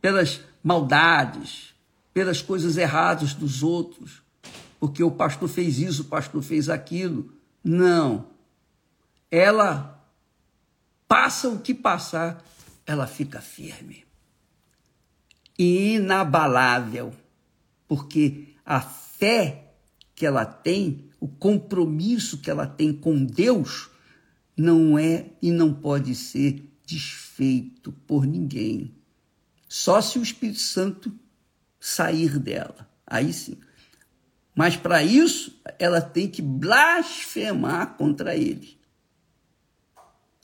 pelas 0.00 0.40
maldades, 0.62 1.74
pelas 2.12 2.40
coisas 2.40 2.76
erradas 2.76 3.34
dos 3.34 3.62
outros, 3.62 4.22
porque 4.78 5.02
o 5.02 5.10
pastor 5.10 5.48
fez 5.48 5.78
isso, 5.78 6.02
o 6.02 6.06
pastor 6.06 6.42
fez 6.42 6.68
aquilo. 6.68 7.32
Não. 7.62 8.28
Ela 9.30 10.00
passa 11.08 11.48
o 11.48 11.58
que 11.58 11.74
passar, 11.74 12.44
ela 12.86 13.06
fica 13.06 13.40
firme. 13.40 14.04
Inabalável, 15.58 17.12
porque 17.88 18.54
a 18.64 18.80
fé 18.80 19.72
que 20.14 20.26
ela 20.26 20.44
tem, 20.44 21.10
o 21.26 21.28
compromisso 21.28 22.38
que 22.38 22.48
ela 22.48 22.66
tem 22.66 22.92
com 22.92 23.24
Deus, 23.24 23.90
não 24.56 24.96
é 24.96 25.30
e 25.42 25.50
não 25.50 25.74
pode 25.74 26.14
ser 26.14 26.64
desfeito 26.86 27.90
por 28.06 28.24
ninguém. 28.24 28.94
Só 29.68 30.00
se 30.00 30.20
o 30.20 30.22
Espírito 30.22 30.60
Santo 30.60 31.12
sair 31.80 32.38
dela. 32.38 32.88
Aí 33.04 33.32
sim. 33.32 33.58
Mas 34.54 34.76
para 34.76 35.02
isso, 35.02 35.60
ela 35.78 36.00
tem 36.00 36.28
que 36.28 36.40
blasfemar 36.40 37.96
contra 37.96 38.36
ele. 38.36 38.78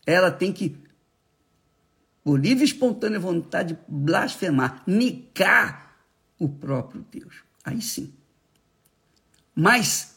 Ela 0.04 0.32
tem 0.32 0.52
que, 0.52 0.76
por 2.24 2.40
livre 2.40 2.64
e 2.64 2.66
espontânea 2.66 3.20
vontade, 3.20 3.78
blasfemar, 3.88 4.82
negar 4.84 5.96
o 6.38 6.48
próprio 6.48 7.06
Deus. 7.08 7.36
Aí 7.64 7.80
sim. 7.80 8.12
Mas, 9.54 10.11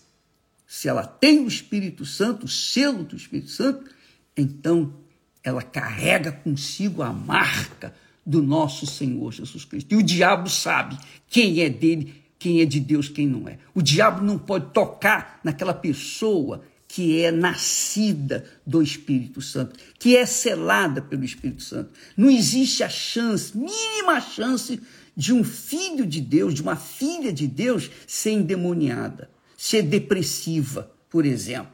se 0.76 0.90
ela 0.90 1.08
tem 1.08 1.40
o 1.40 1.48
Espírito 1.48 2.06
Santo, 2.06 2.48
o 2.48 2.50
selo 2.50 3.06
do 3.06 3.16
Espírito 3.16 3.50
Santo, 3.50 3.90
então 4.36 4.94
ela 5.42 5.62
carrega 5.62 6.34
consigo 6.34 7.02
a 7.02 7.14
marca 7.14 7.96
do 8.26 8.42
nosso 8.42 8.86
Senhor 8.86 9.32
Jesus 9.32 9.64
Cristo. 9.64 9.94
E 9.94 9.96
o 9.96 10.04
diabo 10.04 10.50
sabe 10.50 10.98
quem 11.30 11.62
é 11.62 11.70
dele, 11.70 12.22
quem 12.38 12.60
é 12.60 12.66
de 12.66 12.82
Deus, 12.82 13.08
quem 13.08 13.26
não 13.26 13.48
é. 13.48 13.58
O 13.74 13.82
diabo 13.82 14.22
não 14.22 14.38
pode 14.38 14.74
tocar 14.74 15.40
naquela 15.46 15.74
pessoa 15.74 16.62
que 16.90 17.22
é 17.22 17.32
nascida 17.32 18.44
do 18.68 18.82
Espírito 18.82 19.42
Santo, 19.42 19.80
que 19.98 20.18
é 20.18 20.26
selada 20.26 21.02
pelo 21.02 21.24
Espírito 21.24 21.64
Santo. 21.64 21.92
Não 22.18 22.30
existe 22.30 22.84
a 22.84 22.90
chance, 22.90 23.58
mínima 23.58 24.20
chance, 24.20 24.82
de 25.16 25.32
um 25.32 25.42
filho 25.42 26.06
de 26.06 26.20
Deus, 26.20 26.54
de 26.54 26.62
uma 26.62 26.76
filha 26.76 27.32
de 27.32 27.48
Deus 27.48 27.90
ser 28.06 28.32
endemoniada, 28.32 29.34
ser 29.66 29.82
depressiva, 29.82 30.92
por 31.10 31.26
exemplo. 31.26 31.74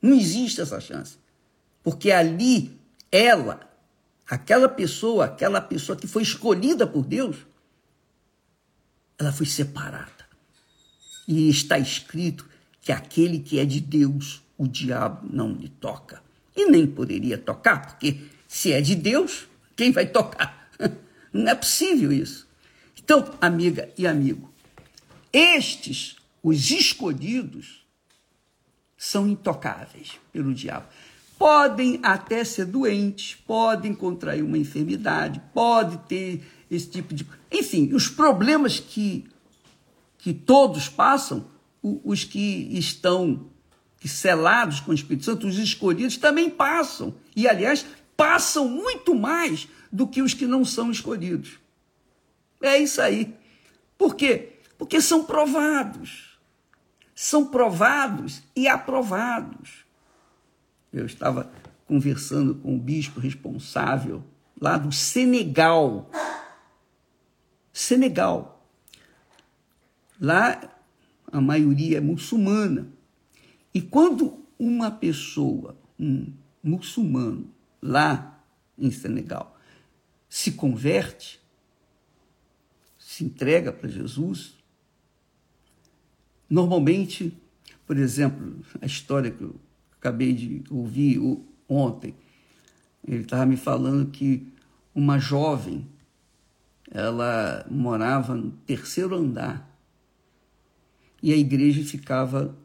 Não 0.00 0.14
existe 0.14 0.58
essa 0.58 0.80
chance. 0.80 1.18
Porque 1.82 2.10
ali 2.10 2.80
ela 3.12 3.60
aquela 4.26 4.70
pessoa, 4.70 5.26
aquela 5.26 5.60
pessoa 5.60 5.98
que 5.98 6.06
foi 6.06 6.22
escolhida 6.22 6.86
por 6.86 7.04
Deus, 7.04 7.36
ela 9.18 9.30
foi 9.32 9.44
separada. 9.44 10.26
E 11.28 11.50
está 11.50 11.78
escrito 11.78 12.48
que 12.80 12.90
aquele 12.90 13.38
que 13.38 13.58
é 13.58 13.66
de 13.66 13.80
Deus, 13.80 14.42
o 14.56 14.66
diabo 14.66 15.28
não 15.30 15.52
lhe 15.52 15.68
toca. 15.68 16.22
E 16.56 16.70
nem 16.70 16.86
poderia 16.86 17.36
tocar, 17.36 17.86
porque 17.86 18.18
se 18.48 18.72
é 18.72 18.80
de 18.80 18.94
Deus, 18.94 19.46
quem 19.76 19.92
vai 19.92 20.06
tocar? 20.06 20.70
Não 21.30 21.50
é 21.50 21.54
possível 21.54 22.10
isso. 22.10 22.48
Então, 22.96 23.30
amiga 23.42 23.90
e 23.98 24.06
amigo, 24.06 24.50
estes, 25.30 26.16
os 26.48 26.70
escolhidos, 26.70 27.86
são 28.96 29.28
intocáveis 29.28 30.18
pelo 30.32 30.54
diabo 30.54 30.86
podem 31.38 32.00
até 32.02 32.44
ser 32.44 32.66
doentes, 32.66 33.34
podem 33.46 33.94
contrair 33.94 34.42
uma 34.42 34.58
enfermidade, 34.58 35.40
pode 35.52 35.98
ter 36.08 36.42
esse 36.70 36.88
tipo 36.88 37.14
de. 37.14 37.26
Enfim, 37.50 37.92
os 37.94 38.08
problemas 38.08 38.80
que, 38.80 39.26
que 40.18 40.32
todos 40.32 40.88
passam, 40.88 41.46
os 41.82 42.24
que 42.24 42.68
estão 42.76 43.46
selados 44.04 44.80
com 44.80 44.92
o 44.92 44.94
Espírito 44.94 45.24
Santo, 45.24 45.46
os 45.46 45.58
escolhidos, 45.58 46.16
também 46.16 46.48
passam. 46.48 47.14
E, 47.34 47.46
aliás, 47.46 47.84
passam 48.16 48.68
muito 48.68 49.14
mais 49.14 49.68
do 49.92 50.06
que 50.06 50.22
os 50.22 50.32
que 50.32 50.46
não 50.46 50.64
são 50.64 50.90
escolhidos. 50.90 51.58
É 52.62 52.78
isso 52.78 53.00
aí. 53.00 53.34
Por 53.98 54.14
quê? 54.14 54.60
Porque 54.78 55.00
são 55.00 55.24
provados. 55.24 56.35
São 57.16 57.46
provados 57.46 58.42
e 58.54 58.68
aprovados. 58.68 59.86
Eu 60.92 61.06
estava 61.06 61.50
conversando 61.86 62.54
com 62.56 62.76
o 62.76 62.78
bispo 62.78 63.18
responsável 63.18 64.22
lá 64.60 64.76
do 64.76 64.92
Senegal. 64.92 66.10
Senegal. 67.72 68.68
Lá 70.20 70.60
a 71.32 71.40
maioria 71.40 71.96
é 71.96 72.00
muçulmana. 72.00 72.86
E 73.72 73.80
quando 73.80 74.44
uma 74.58 74.90
pessoa, 74.90 75.74
um 75.98 76.30
muçulmano, 76.62 77.50
lá 77.80 78.42
em 78.78 78.90
Senegal, 78.90 79.58
se 80.28 80.52
converte, 80.52 81.40
se 82.98 83.24
entrega 83.24 83.72
para 83.72 83.88
Jesus, 83.88 84.55
normalmente, 86.48 87.36
por 87.86 87.96
exemplo, 87.96 88.56
a 88.80 88.86
história 88.86 89.30
que 89.30 89.42
eu 89.42 89.56
acabei 89.98 90.32
de 90.32 90.62
ouvir 90.70 91.20
ontem. 91.68 92.14
Ele 93.06 93.22
estava 93.22 93.46
me 93.46 93.56
falando 93.56 94.10
que 94.10 94.46
uma 94.94 95.18
jovem, 95.18 95.86
ela 96.90 97.66
morava 97.70 98.34
no 98.34 98.50
terceiro 98.50 99.14
andar 99.14 99.66
e 101.22 101.32
a 101.32 101.36
igreja 101.36 101.82
ficava 101.84 102.56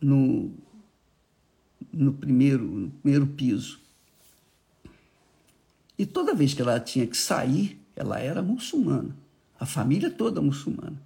no, 0.00 0.52
no, 1.92 2.12
primeiro, 2.12 2.64
no 2.64 2.90
primeiro 2.90 3.26
piso. 3.26 3.80
E 5.96 6.04
toda 6.04 6.34
vez 6.34 6.52
que 6.52 6.62
ela 6.62 6.80
tinha 6.80 7.06
que 7.06 7.16
sair, 7.16 7.80
ela 7.94 8.18
era 8.18 8.42
muçulmana, 8.42 9.16
a 9.58 9.64
família 9.64 10.10
toda 10.10 10.42
muçulmana. 10.42 11.00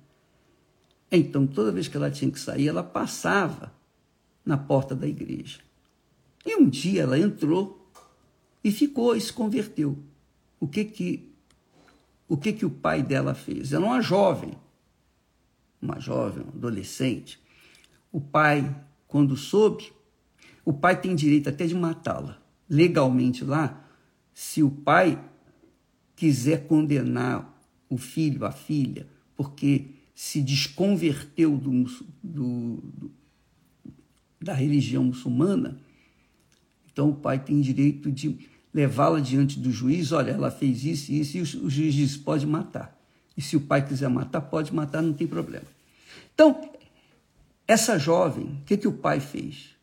Então, 1.10 1.46
toda 1.46 1.72
vez 1.72 1.88
que 1.88 1.96
ela 1.96 2.10
tinha 2.10 2.30
que 2.30 2.38
sair, 2.38 2.68
ela 2.68 2.82
passava 2.82 3.72
na 4.44 4.56
porta 4.56 4.94
da 4.94 5.06
igreja. 5.06 5.60
E 6.44 6.56
um 6.56 6.68
dia 6.68 7.02
ela 7.02 7.18
entrou 7.18 7.90
e 8.62 8.70
ficou 8.70 9.16
e 9.16 9.20
se 9.20 9.32
converteu. 9.32 9.98
O 10.60 10.66
que 10.66 10.84
que 10.84 11.28
o 12.28 12.36
que 12.36 12.52
que 12.52 12.66
o 12.66 12.70
pai 12.70 13.02
dela 13.02 13.34
fez? 13.34 13.72
Era 13.72 13.82
uma 13.82 14.02
jovem, 14.02 14.52
uma 15.80 15.98
jovem, 15.98 16.44
um 16.44 16.48
adolescente. 16.48 17.40
O 18.12 18.20
pai, 18.20 18.76
quando 19.06 19.34
soube, 19.34 19.90
o 20.62 20.72
pai 20.72 21.00
tem 21.00 21.14
direito 21.14 21.48
até 21.48 21.66
de 21.66 21.74
matá-la. 21.74 22.38
Legalmente 22.68 23.44
lá, 23.44 23.82
se 24.34 24.62
o 24.62 24.70
pai 24.70 25.18
quiser 26.14 26.66
condenar 26.66 27.58
o 27.88 27.96
filho, 27.96 28.44
a 28.44 28.52
filha, 28.52 29.06
porque 29.34 29.97
se 30.18 30.42
desconverteu 30.42 31.56
do, 31.56 31.84
do, 32.20 32.82
do, 32.82 33.10
da 34.40 34.52
religião 34.52 35.04
muçulmana, 35.04 35.80
então 36.90 37.10
o 37.10 37.14
pai 37.14 37.38
tem 37.38 37.60
direito 37.60 38.10
de 38.10 38.36
levá-la 38.74 39.20
diante 39.20 39.60
do 39.60 39.70
juiz, 39.70 40.10
olha, 40.10 40.32
ela 40.32 40.50
fez 40.50 40.82
isso 40.82 41.12
e 41.12 41.20
isso, 41.20 41.36
e 41.36 41.40
o, 41.42 41.66
o 41.66 41.70
juiz 41.70 41.94
diz, 41.94 42.16
pode 42.16 42.44
matar. 42.48 43.00
E 43.36 43.40
se 43.40 43.56
o 43.56 43.60
pai 43.60 43.86
quiser 43.86 44.10
matar, 44.10 44.40
pode 44.40 44.74
matar, 44.74 45.00
não 45.00 45.12
tem 45.12 45.24
problema. 45.24 45.66
Então, 46.34 46.68
essa 47.64 47.96
jovem, 47.96 48.58
o 48.60 48.64
que, 48.64 48.76
que 48.76 48.88
o 48.88 48.94
pai 48.94 49.20
fez? 49.20 49.76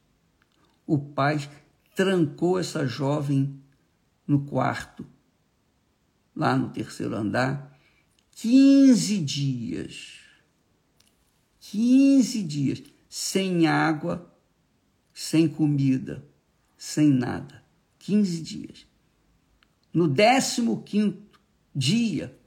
O 0.85 0.97
pai 0.97 1.49
trancou 1.95 2.59
essa 2.59 2.85
jovem 2.85 3.57
no 4.27 4.41
quarto, 4.41 5.05
lá 6.35 6.57
no 6.57 6.71
terceiro 6.71 7.15
andar, 7.15 7.79
15 8.31 9.17
dias. 9.19 10.24
15 11.71 12.43
dias 12.43 12.83
sem 13.09 13.65
água, 13.65 14.31
sem 15.11 15.47
comida, 15.47 16.23
sem 16.77 17.09
nada. 17.09 17.63
15 17.99 18.41
dias. 18.41 18.87
No 19.91 20.13
15 20.13 21.23
dia, 21.73 22.37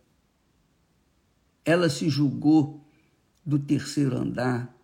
ela 1.64 1.90
se 1.90 2.08
julgou 2.08 2.84
do 3.44 3.58
terceiro 3.58 4.16
andar 4.16 4.74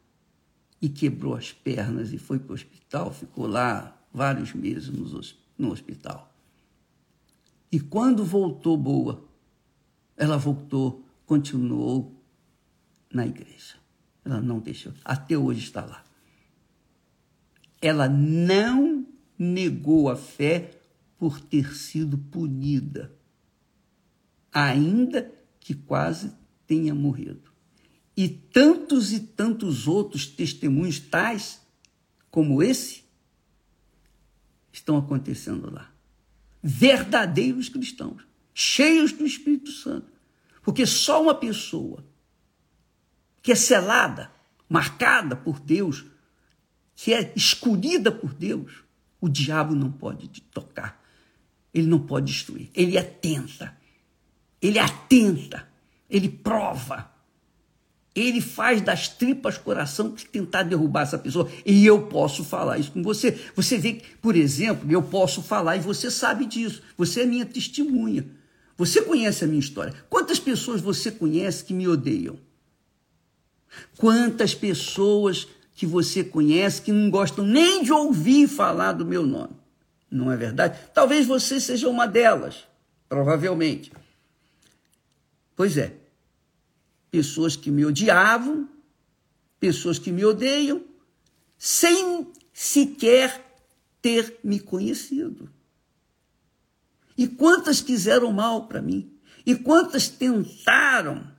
e 0.83 0.88
quebrou 0.88 1.35
as 1.35 1.53
pernas 1.53 2.12
e 2.12 2.18
foi 2.18 2.38
para 2.38 2.53
o 2.53 2.55
hospital, 2.55 3.12
ficou 3.12 3.47
lá 3.47 3.97
vários 4.12 4.53
meses 4.53 4.88
no 5.57 5.70
hospital. 5.70 6.35
E 7.70 7.79
quando 7.79 8.25
voltou 8.25 8.77
boa, 8.77 9.25
ela 10.16 10.37
voltou, 10.37 11.05
continuou 11.25 12.12
na 13.12 13.27
igreja. 13.27 13.84
Ela 14.25 14.41
não 14.41 14.59
deixou, 14.59 14.93
até 15.05 15.37
hoje 15.37 15.61
está 15.61 15.85
lá. 15.85 16.05
Ela 17.81 18.09
não 18.09 19.07
negou 19.39 20.09
a 20.09 20.17
fé 20.17 20.81
por 21.19 21.41
ter 21.41 21.75
sido 21.75 22.17
punida, 22.17 23.15
ainda 24.53 25.31
que 25.61 25.75
quase 25.75 26.33
tenha 26.67 26.95
morrido. 26.95 27.53
E 28.17 28.29
tantos 28.29 29.13
e 29.13 29.21
tantos 29.21 29.87
outros 29.89 30.27
testemunhos 30.27 31.01
tais 31.01 31.61
como 32.31 32.63
esse 32.63 33.05
estão 34.73 34.97
acontecendo 34.97 35.71
lá. 35.71 35.93
Verdadeiros 36.63 37.69
cristãos, 37.69 38.27
cheios 38.55 39.13
do 39.13 39.27
Espírito 39.27 39.71
Santo. 39.71 40.13
Porque 40.63 40.87
só 40.87 41.23
uma 41.23 41.35
pessoa 41.35 42.05
que 43.45 43.53
é 43.53 43.55
selada, 43.55 44.31
marcada 44.67 45.37
por 45.37 45.61
Deus, 45.61 46.07
que 46.97 47.13
é 47.13 47.31
escolhida 47.37 48.11
por 48.11 48.33
Deus, 48.33 48.73
o 49.21 49.29
diabo 49.29 49.75
não 49.75 49.93
pode 49.93 50.29
tocar. 50.45 50.99
Ele 51.73 51.87
não 51.87 51.99
pode 51.99 52.33
destruir. 52.33 52.71
Ele 52.75 52.97
atenta. 52.97 53.77
Ele 54.63 54.79
atenta. 54.79 55.69
Ele 56.09 56.31
prova. 56.31 57.13
Ele 58.15 58.41
faz 58.41 58.81
das 58.81 59.09
tripas 59.09 59.59
coração 59.59 60.13
que 60.13 60.25
tentar 60.25 60.63
derrubar 60.63 61.03
essa 61.03 61.19
pessoa. 61.19 61.51
E 61.67 61.85
eu 61.85 62.07
posso 62.07 62.45
falar 62.45 62.79
isso 62.79 62.93
com 62.93 63.03
você. 63.03 63.39
Você 63.55 63.77
vê 63.77 63.93
que, 63.93 64.17
por 64.17 64.35
exemplo, 64.35 64.91
eu 64.91 65.03
posso 65.03 65.43
falar 65.43 65.77
e 65.77 65.81
você 65.81 66.11
sabe 66.11 66.47
disso. 66.47 66.81
Você 66.97 67.21
é 67.21 67.27
minha 67.27 67.45
testemunha. 67.45 68.25
Você 68.75 69.03
conhece 69.03 69.45
a 69.45 69.47
minha 69.47 69.61
história. 69.61 69.93
Quantas 70.09 70.39
pessoas 70.39 70.81
você 70.81 71.11
conhece 71.11 71.63
que 71.63 71.75
me 71.75 71.87
odeiam? 71.87 72.39
Quantas 73.97 74.55
pessoas 74.55 75.47
que 75.75 75.87
você 75.87 76.23
conhece 76.23 76.83
que 76.83 76.93
não 76.93 77.11
gostam 77.11 77.45
nem 77.45 77.83
de 77.83 77.93
ouvir 77.93 78.49
falar 78.49 78.93
do 78.93 79.05
meu 79.05 79.27
nome? 79.27 79.55
Não 80.11 80.31
é 80.31 80.37
verdade? 80.37 80.79
Talvez 80.93 81.27
você 81.27 81.61
seja 81.61 81.89
uma 81.89 82.07
delas, 82.07 82.65
provavelmente. 83.09 83.93
Pois 85.57 85.77
é. 85.77 85.95
Pessoas 87.11 87.57
que 87.57 87.71
me 87.71 87.85
odiavam, 87.85 88.69
pessoas 89.59 89.99
que 89.99 90.11
me 90.11 90.25
odeiam, 90.25 90.83
sem 91.59 92.29
sequer 92.53 93.45
ter 94.03 94.39
me 94.45 94.61
conhecido. 94.61 95.49
E 97.17 97.27
quantas 97.27 97.81
quiseram 97.81 98.33
mal 98.33 98.67
para 98.67 98.83
mim? 98.83 99.11
E 99.47 99.55
quantas 99.55 100.09
tentaram 100.09 101.34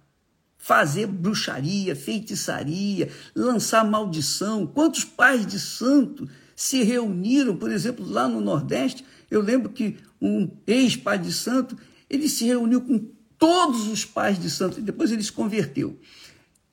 fazer 0.66 1.06
bruxaria, 1.06 1.96
feitiçaria, 1.96 3.12
lançar 3.36 3.86
maldição? 3.86 4.66
Quantos 4.66 5.04
pais 5.04 5.46
de 5.46 5.60
santo 5.60 6.28
se 6.56 6.82
reuniram, 6.82 7.56
por 7.56 7.72
exemplo, 7.72 8.04
lá 8.04 8.28
no 8.28 8.42
Nordeste? 8.42 9.06
Eu 9.30 9.42
lembro 9.42 9.70
que 9.70 9.96
um 10.20 10.50
ex-pai 10.66 11.20
de 11.20 11.32
santo, 11.32 11.78
ele 12.10 12.28
se 12.28 12.46
reuniu 12.46 12.82
com 12.82 12.98
todos 13.38 13.88
os 13.88 14.04
pais 14.06 14.42
de 14.42 14.50
santo, 14.50 14.80
e 14.80 14.82
depois 14.82 15.12
ele 15.12 15.22
se 15.22 15.32
converteu. 15.32 16.00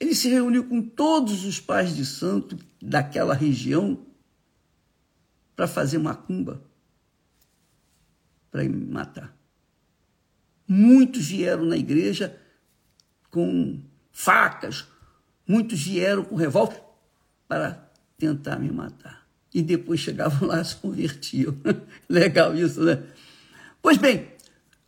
Ele 0.00 0.14
se 0.14 0.26
reuniu 0.26 0.64
com 0.64 0.80
todos 0.80 1.44
os 1.44 1.60
pais 1.60 1.94
de 1.94 2.06
santo 2.06 2.56
daquela 2.80 3.34
região 3.34 4.06
para 5.54 5.68
fazer 5.68 5.98
macumba 5.98 6.62
para 8.50 8.64
me 8.64 8.86
matar. 8.86 9.36
Muitos 10.66 11.26
vieram 11.26 11.66
na 11.66 11.76
igreja 11.76 12.40
com 13.32 13.80
facas, 14.12 14.86
muitos 15.48 15.82
vieram 15.82 16.22
com 16.22 16.36
revólver 16.36 16.80
para 17.48 17.90
tentar 18.16 18.58
me 18.58 18.70
matar. 18.70 19.26
E 19.52 19.62
depois 19.62 19.98
chegavam 19.98 20.48
lá 20.48 20.60
e 20.60 20.64
se 20.64 20.76
convertiam. 20.76 21.56
Legal 22.08 22.54
isso, 22.54 22.82
né? 22.82 23.02
Pois 23.80 23.98
bem, 23.98 24.30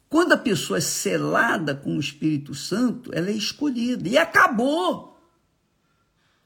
quando 0.08 0.32
a 0.32 0.38
pessoa 0.38 0.78
é 0.78 0.80
selada 0.80 1.74
com 1.74 1.96
o 1.96 2.00
Espírito 2.00 2.54
Santo, 2.54 3.10
ela 3.12 3.30
é 3.30 3.32
escolhida. 3.32 4.08
E 4.08 4.16
acabou. 4.16 5.18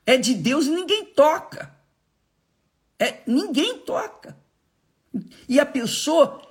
É 0.06 0.16
de 0.16 0.34
Deus 0.34 0.66
e 0.66 0.70
ninguém 0.70 1.04
toca. 1.04 1.74
É, 2.98 3.22
ninguém 3.26 3.78
toca. 3.80 4.36
E 5.48 5.60
a 5.60 5.66
pessoa 5.66 6.47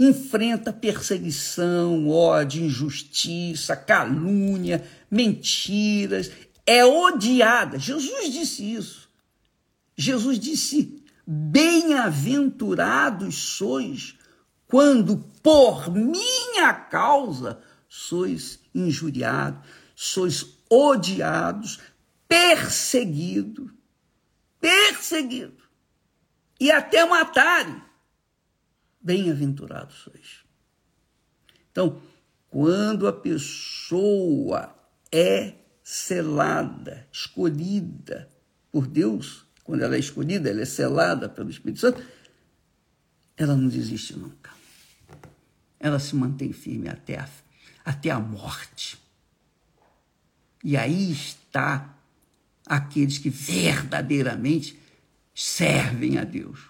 enfrenta 0.00 0.72
perseguição, 0.72 2.08
ódio, 2.08 2.64
injustiça, 2.64 3.76
calúnia, 3.76 4.82
mentiras, 5.10 6.30
é 6.64 6.82
odiada. 6.82 7.78
Jesus 7.78 8.32
disse 8.32 8.72
isso. 8.72 9.10
Jesus 9.94 10.38
disse: 10.38 11.04
Bem-aventurados 11.26 13.36
sois 13.36 14.16
quando 14.66 15.18
por 15.42 15.94
minha 15.94 16.72
causa 16.72 17.60
sois 17.86 18.58
injuriados, 18.74 19.60
sois 19.94 20.46
odiados, 20.70 21.78
perseguidos, 22.26 23.70
perseguidos, 24.58 25.62
e 26.58 26.70
até 26.70 27.04
matarem 27.04 27.89
bem-aventurados 29.00 29.96
sois. 29.96 30.44
Então, 31.70 32.00
quando 32.48 33.06
a 33.06 33.12
pessoa 33.12 34.74
é 35.10 35.54
selada, 35.82 37.08
escolhida 37.12 38.28
por 38.70 38.86
Deus, 38.86 39.46
quando 39.64 39.82
ela 39.82 39.96
é 39.96 39.98
escolhida, 39.98 40.50
ela 40.50 40.62
é 40.62 40.66
selada 40.66 41.28
pelo 41.28 41.50
Espírito 41.50 41.80
Santo, 41.80 42.04
ela 43.36 43.56
não 43.56 43.68
desiste 43.68 44.16
nunca. 44.16 44.50
Ela 45.78 45.98
se 45.98 46.14
mantém 46.14 46.52
firme 46.52 46.88
até 46.88 47.18
a, 47.18 47.28
até 47.84 48.10
a 48.10 48.20
morte. 48.20 48.98
E 50.62 50.76
aí 50.76 51.10
está 51.10 51.96
aqueles 52.66 53.18
que 53.18 53.30
verdadeiramente 53.30 54.78
servem 55.34 56.18
a 56.18 56.24
Deus. 56.24 56.69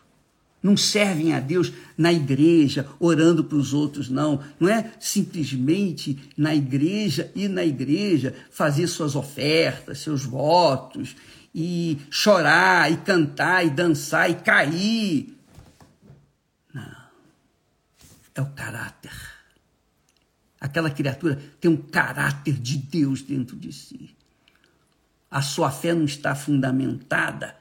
Não 0.62 0.77
servem 0.77 1.33
a 1.33 1.40
Deus 1.40 1.73
na 1.96 2.12
igreja, 2.12 2.87
orando 2.99 3.42
para 3.42 3.57
os 3.57 3.73
outros, 3.73 4.11
não. 4.11 4.42
Não 4.59 4.68
é 4.68 4.92
simplesmente 5.01 6.18
na 6.37 6.55
igreja 6.55 7.33
e 7.35 7.49
na 7.49 7.64
igreja 7.64 8.35
fazer 8.51 8.87
suas 8.87 9.16
ofertas, 9.16 10.01
seus 10.01 10.23
votos 10.25 11.16
e 11.55 11.99
chorar, 12.11 12.92
e 12.92 12.99
cantar, 12.99 13.64
e 13.64 13.70
dançar, 13.70 14.31
e 14.31 14.35
cair. 14.35 15.35
Não. 16.75 16.96
É 18.35 18.42
o 18.42 18.46
caráter. 18.51 19.12
Aquela 20.61 20.90
criatura 20.90 21.40
tem 21.59 21.70
um 21.70 21.77
caráter 21.77 22.53
de 22.55 22.77
Deus 22.77 23.23
dentro 23.23 23.57
de 23.57 23.73
si. 23.73 24.14
A 25.31 25.40
sua 25.40 25.70
fé 25.70 25.94
não 25.94 26.05
está 26.05 26.35
fundamentada 26.35 27.57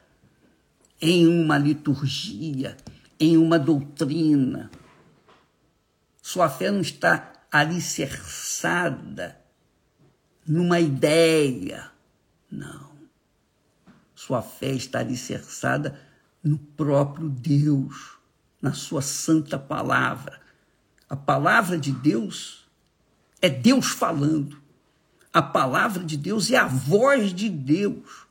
em 1.02 1.28
uma 1.28 1.58
liturgia, 1.58 2.76
em 3.20 3.38
uma 3.38 3.58
doutrina. 3.58 4.70
Sua 6.22 6.50
fé 6.50 6.70
não 6.72 6.82
está 6.82 7.34
alicerçada 7.52 9.40
numa 10.46 10.80
ideia. 10.80 11.92
Não. 12.52 12.90
Sua 14.16 14.42
fé 14.42 14.72
está 14.72 15.00
alicerçada 15.00 16.00
no 16.44 16.58
próprio 16.58 17.30
Deus, 17.30 18.18
na 18.62 18.74
sua 18.74 19.02
santa 19.02 19.58
palavra. 19.58 20.40
A 21.10 21.16
palavra 21.16 21.78
de 21.78 21.92
Deus 21.92 22.68
é 23.42 23.50
Deus 23.50 23.88
falando. 23.88 24.62
A 25.32 25.42
palavra 25.42 26.04
de 26.04 26.18
Deus 26.18 26.52
é 26.52 26.58
a 26.58 26.68
voz 26.68 27.34
de 27.34 27.50
Deus. 27.50 28.28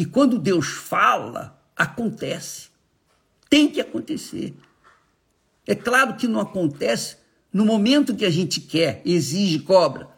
E 0.00 0.06
quando 0.06 0.38
Deus 0.38 0.66
fala, 0.66 1.62
acontece. 1.76 2.70
Tem 3.50 3.68
que 3.68 3.82
acontecer. 3.82 4.54
É 5.66 5.74
claro 5.74 6.16
que 6.16 6.26
não 6.26 6.40
acontece 6.40 7.18
no 7.52 7.66
momento 7.66 8.16
que 8.16 8.24
a 8.24 8.30
gente 8.30 8.62
quer, 8.62 9.02
exige, 9.04 9.58
cobra, 9.58 10.08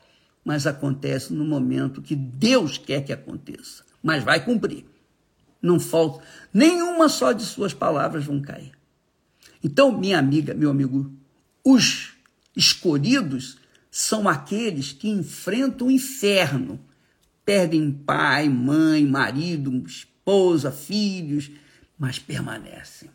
mas 0.44 0.68
acontece 0.68 1.32
no 1.32 1.44
momento 1.44 2.00
que 2.00 2.14
Deus 2.14 2.78
quer 2.78 3.02
que 3.02 3.12
aconteça. 3.12 3.82
Mas 4.00 4.22
vai 4.22 4.44
cumprir. 4.44 4.84
Não 5.60 5.80
falta, 5.80 6.24
nenhuma 6.54 7.08
só 7.08 7.32
de 7.32 7.42
suas 7.42 7.74
palavras 7.74 8.24
vão 8.24 8.40
cair. 8.40 8.70
Então, 9.64 9.90
minha 9.90 10.16
amiga, 10.16 10.54
meu 10.54 10.70
amigo, 10.70 11.12
os 11.64 12.12
escolhidos 12.54 13.58
são 13.90 14.28
aqueles 14.28 14.92
que 14.92 15.08
enfrentam 15.08 15.88
o 15.88 15.90
inferno, 15.90 16.78
perdem 17.44 17.90
pai, 17.90 18.48
mãe, 18.48 19.06
marido, 19.06 19.84
esposa, 19.86 20.70
filhos, 20.70 21.50
mas 21.98 22.18
permanecem 22.18 23.10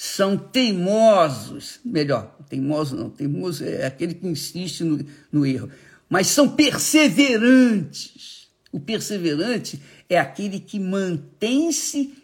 são 0.00 0.38
teimosos, 0.38 1.80
melhor, 1.84 2.36
teimoso 2.48 2.94
não, 2.94 3.10
teimoso 3.10 3.64
é 3.64 3.84
aquele 3.84 4.14
que 4.14 4.28
insiste 4.28 4.84
no, 4.84 5.04
no 5.32 5.44
erro, 5.44 5.68
mas 6.08 6.28
são 6.28 6.48
perseverantes. 6.48 8.46
O 8.70 8.78
perseverante 8.78 9.82
é 10.08 10.16
aquele 10.16 10.60
que 10.60 10.78
mantém-se 10.78 12.14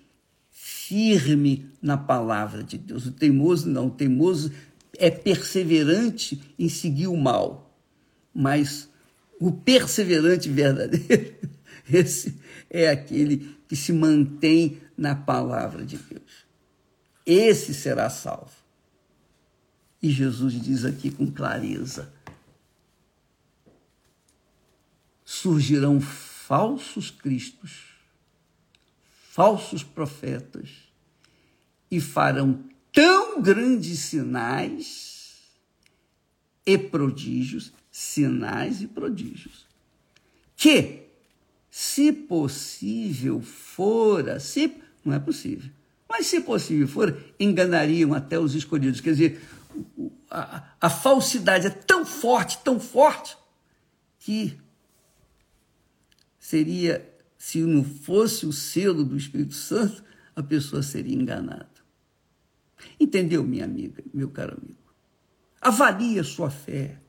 firme 0.53 1.67
na 1.83 1.97
palavra 1.97 2.63
de 2.63 2.79
Deus. 2.79 3.07
O 3.07 3.11
teimoso 3.11 3.69
não, 3.69 3.89
o 3.89 3.91
teimoso 3.91 4.53
é 4.97 5.11
perseverante 5.11 6.41
em 6.57 6.69
seguir 6.69 7.09
o 7.09 7.17
mal, 7.17 7.77
mas 8.33 8.89
o 9.47 9.53
perseverante 9.53 10.49
verdadeiro, 10.49 11.35
esse 11.91 12.39
é 12.71 12.89
aquele 12.89 13.57
que 13.69 13.77
se 13.77 13.93
mantém 13.93 14.81
na 14.97 15.15
palavra 15.15 15.85
de 15.85 15.97
Deus 15.97 16.45
esse 17.27 17.73
será 17.73 18.11
salvo. 18.11 18.53
E 20.03 20.11
Jesus 20.11 20.61
diz 20.61 20.85
aqui 20.85 21.11
com 21.11 21.31
clareza: 21.31 22.13
surgirão 25.25 26.01
falsos 26.01 27.11
cristos, 27.11 27.95
falsos 29.31 29.83
profetas, 29.83 30.69
e 31.91 32.01
farão 32.01 32.63
tão 32.93 33.41
grandes 33.41 34.01
sinais 34.01 35.43
e 36.67 36.77
prodígios, 36.77 37.73
sinais 37.97 38.83
e 38.83 38.89
prodígios, 38.89 39.69
que, 40.57 41.07
se 41.71 42.13
possível 42.13 43.41
fora, 43.41 44.41
se 44.41 44.83
não 45.05 45.15
é 45.15 45.19
possível, 45.21 45.71
mas, 46.09 46.27
se 46.27 46.41
possível 46.41 46.89
for, 46.89 47.17
enganariam 47.39 48.13
até 48.13 48.37
os 48.37 48.53
escolhidos. 48.57 49.01
Quer 49.01 49.11
dizer, 49.11 49.43
a, 50.29 50.75
a 50.81 50.91
falsidade 50.91 51.69
é 51.69 51.71
tão 51.71 52.05
forte, 52.05 52.59
tão 52.65 52.81
forte, 52.81 53.37
que 54.19 54.59
seria, 56.37 57.09
se 57.39 57.61
não 57.61 57.85
fosse 57.85 58.45
o 58.45 58.53
selo 58.53 59.05
do 59.05 59.17
Espírito 59.17 59.55
Santo, 59.55 60.03
a 60.35 60.43
pessoa 60.43 60.83
seria 60.83 61.15
enganada. 61.15 61.71
Entendeu, 62.99 63.45
minha 63.45 63.65
amiga, 63.65 64.03
meu 64.13 64.31
caro 64.31 64.59
amigo? 64.61 64.83
Avalie 65.61 66.19
a 66.19 66.25
sua 66.25 66.51
fé. 66.51 67.04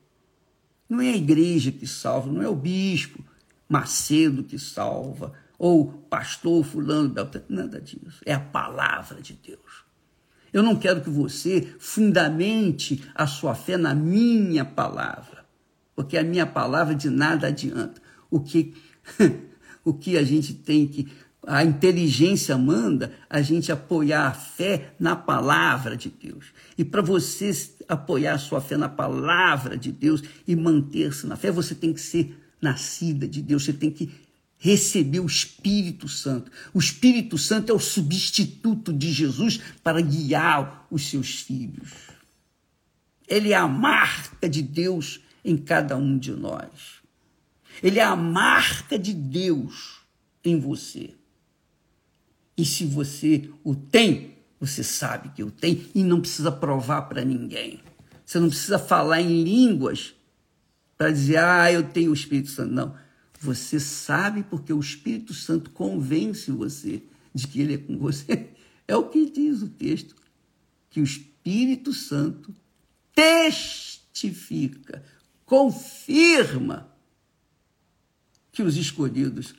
Não 0.88 1.00
é 1.00 1.10
a 1.10 1.16
igreja 1.16 1.72
que 1.72 1.86
salva, 1.86 2.30
não 2.30 2.42
é 2.42 2.48
o 2.48 2.54
bispo 2.54 3.24
Macedo 3.68 4.44
que 4.44 4.58
salva, 4.58 5.32
ou 5.58 5.86
pastor 5.86 6.64
fulano, 6.64 7.12
nada 7.48 7.80
disso. 7.80 8.20
É 8.24 8.32
a 8.32 8.40
palavra 8.40 9.20
de 9.20 9.32
Deus. 9.32 9.84
Eu 10.52 10.62
não 10.62 10.76
quero 10.76 11.02
que 11.02 11.10
você 11.10 11.74
fundamente 11.78 13.02
a 13.14 13.26
sua 13.26 13.54
fé 13.54 13.76
na 13.76 13.94
minha 13.94 14.64
palavra, 14.64 15.44
porque 15.96 16.16
a 16.16 16.22
minha 16.22 16.46
palavra 16.46 16.94
de 16.94 17.10
nada 17.10 17.48
adianta. 17.48 18.00
O 18.30 18.38
que, 18.40 18.74
o 19.84 19.92
que 19.92 20.16
a 20.16 20.22
gente 20.22 20.54
tem 20.54 20.86
que 20.86 21.08
a 21.46 21.64
inteligência 21.64 22.58
manda 22.58 23.12
a 23.30 23.40
gente 23.40 23.70
apoiar 23.70 24.26
a 24.26 24.32
fé 24.32 24.92
na 24.98 25.14
palavra 25.14 25.96
de 25.96 26.10
Deus. 26.10 26.46
E 26.76 26.84
para 26.84 27.00
você 27.00 27.52
apoiar 27.88 28.34
a 28.34 28.38
sua 28.38 28.60
fé 28.60 28.76
na 28.76 28.88
palavra 28.88 29.78
de 29.78 29.92
Deus 29.92 30.22
e 30.46 30.56
manter-se 30.56 31.24
na 31.24 31.36
fé, 31.36 31.52
você 31.52 31.72
tem 31.72 31.92
que 31.92 32.00
ser 32.00 32.36
nascida 32.60 33.28
de 33.28 33.40
Deus, 33.40 33.64
você 33.64 33.72
tem 33.72 33.92
que 33.92 34.10
recebeu 34.58 35.22
o 35.22 35.26
Espírito 35.26 36.08
Santo. 36.08 36.50
O 36.74 36.80
Espírito 36.80 37.38
Santo 37.38 37.70
é 37.70 37.74
o 37.74 37.78
substituto 37.78 38.92
de 38.92 39.12
Jesus 39.12 39.60
para 39.84 40.00
guiar 40.00 40.86
os 40.90 41.08
seus 41.08 41.42
filhos. 41.42 41.92
Ele 43.28 43.52
é 43.52 43.56
a 43.56 43.68
marca 43.68 44.48
de 44.48 44.62
Deus 44.62 45.20
em 45.44 45.56
cada 45.56 45.96
um 45.96 46.18
de 46.18 46.32
nós. 46.32 46.96
Ele 47.80 48.00
é 48.00 48.04
a 48.04 48.16
marca 48.16 48.98
de 48.98 49.14
Deus 49.14 50.00
em 50.44 50.58
você. 50.58 51.14
E 52.56 52.64
se 52.64 52.84
você 52.84 53.50
o 53.62 53.74
tem, 53.74 54.36
você 54.58 54.82
sabe 54.82 55.30
que 55.30 55.42
o 55.42 55.50
tem 55.50 55.86
e 55.94 56.02
não 56.02 56.20
precisa 56.20 56.50
provar 56.50 57.02
para 57.02 57.24
ninguém. 57.24 57.80
Você 58.24 58.40
não 58.40 58.48
precisa 58.48 58.78
falar 58.78 59.20
em 59.20 59.42
línguas 59.42 60.14
para 60.96 61.10
dizer, 61.10 61.38
ah, 61.38 61.70
eu 61.70 61.82
tenho 61.82 62.10
o 62.10 62.14
Espírito 62.14 62.50
Santo. 62.50 62.72
Não 62.72 63.06
você 63.40 63.78
sabe 63.78 64.42
porque 64.42 64.72
o 64.72 64.80
Espírito 64.80 65.34
Santo 65.34 65.70
convence 65.70 66.50
você 66.50 67.02
de 67.34 67.46
que 67.46 67.60
ele 67.60 67.74
é 67.74 67.78
com 67.78 67.96
você. 67.98 68.50
É 68.88 68.94
o 68.94 69.08
que 69.08 69.28
diz 69.28 69.62
o 69.62 69.68
texto, 69.68 70.14
que 70.88 71.00
o 71.00 71.02
Espírito 71.02 71.92
Santo 71.92 72.54
testifica, 73.12 75.04
confirma 75.44 76.88
que 78.52 78.62
os 78.62 78.76
escolhidos 78.76 79.56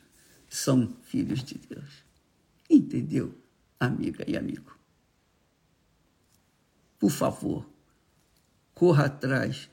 são 0.48 0.96
filhos 1.04 1.44
de 1.44 1.56
Deus. 1.56 2.07
Entendeu, 2.70 3.34
amiga 3.80 4.24
e 4.28 4.36
amigo? 4.36 4.78
Por 7.00 7.12
favor, 7.12 7.68
corra 8.74 9.06
atrás 9.06 9.70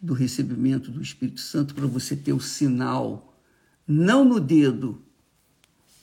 do 0.00 0.14
recebimento 0.14 0.90
do 0.90 1.02
Espírito 1.02 1.40
Santo 1.40 1.74
para 1.74 1.86
você 1.86 2.16
ter 2.16 2.32
o 2.32 2.40
sinal 2.40 3.32
não 3.86 4.24
no 4.24 4.40
dedo, 4.40 5.02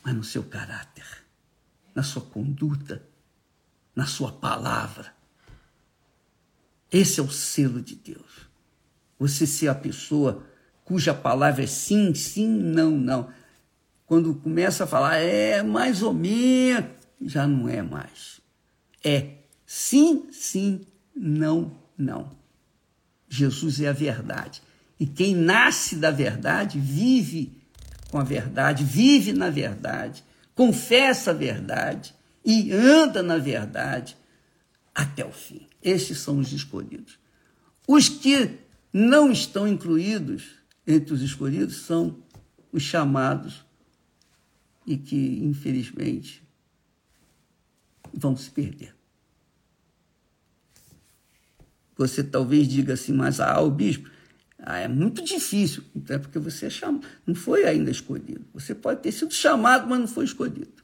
mas 0.04 0.16
no 0.16 0.24
seu 0.24 0.44
caráter, 0.44 1.06
na 1.96 2.04
sua 2.04 2.22
conduta, 2.22 3.04
na 3.96 4.06
sua 4.06 4.32
palavra. 4.32 5.14
Esse 6.92 7.20
é 7.20 7.24
o 7.24 7.30
selo 7.30 7.82
de 7.82 7.96
Deus. 7.96 8.48
Você 9.18 9.46
ser 9.46 9.68
a 9.68 9.76
pessoa 9.76 10.46
cuja 10.84 11.14
palavra 11.14 11.64
é 11.64 11.68
sim, 11.68 12.14
sim, 12.16 12.48
não, 12.48 12.92
não. 12.92 13.32
Quando 14.10 14.34
começa 14.34 14.86
a 14.86 14.88
falar 14.88 15.18
é 15.18 15.62
mais 15.62 16.02
ou 16.02 16.12
menos, 16.12 16.90
já 17.22 17.46
não 17.46 17.70
é 17.70 17.80
mais. 17.84 18.42
É 19.04 19.34
sim, 19.68 20.28
sim, 20.32 20.82
não, 21.16 21.72
não. 21.96 22.32
Jesus 23.30 23.80
é 23.80 23.88
a 23.88 23.94
verdade. 23.94 24.64
E 25.00 25.06
quem 25.06 25.36
nasce 25.36 25.96
da 25.96 26.10
verdade 26.10 26.80
vive 26.80 27.62
com 28.10 28.18
a 28.18 28.24
verdade, 28.24 28.84
vive 28.84 29.32
na 29.32 29.52
verdade, 29.52 30.24
confessa 30.56 31.30
a 31.30 31.36
verdade 31.36 32.16
e 32.44 32.72
anda 32.72 33.22
na 33.22 33.38
verdade 33.38 34.18
até 34.96 35.24
o 35.24 35.32
fim. 35.32 35.68
Estes 35.84 36.18
são 36.18 36.40
os 36.40 36.52
escolhidos. 36.52 37.20
Os 37.88 38.10
que 38.10 38.58
não 38.92 39.32
estão 39.32 39.68
incluídos 39.68 40.46
entre 40.88 41.14
os 41.14 41.22
escolhidos 41.22 41.84
são 41.84 42.18
os 42.74 42.82
chamados 42.82 43.69
e 44.90 44.98
que, 44.98 45.40
infelizmente, 45.44 46.44
vão 48.12 48.36
se 48.36 48.50
perder. 48.50 48.96
Você 51.96 52.24
talvez 52.24 52.68
diga 52.68 52.94
assim, 52.94 53.14
mas 53.14 53.40
ah, 53.40 53.62
o 53.62 53.70
bispo, 53.70 54.10
ah, 54.58 54.80
é 54.80 54.88
muito 54.88 55.24
difícil, 55.24 55.84
é 56.10 56.18
porque 56.18 56.40
você 56.40 56.66
é 56.66 56.70
cham... 56.72 57.00
não 57.24 57.36
foi 57.36 57.66
ainda 57.66 57.92
escolhido. 57.92 58.44
Você 58.52 58.74
pode 58.74 59.02
ter 59.02 59.12
sido 59.12 59.32
chamado, 59.32 59.88
mas 59.88 60.00
não 60.00 60.08
foi 60.08 60.26
escolhido. 60.26 60.84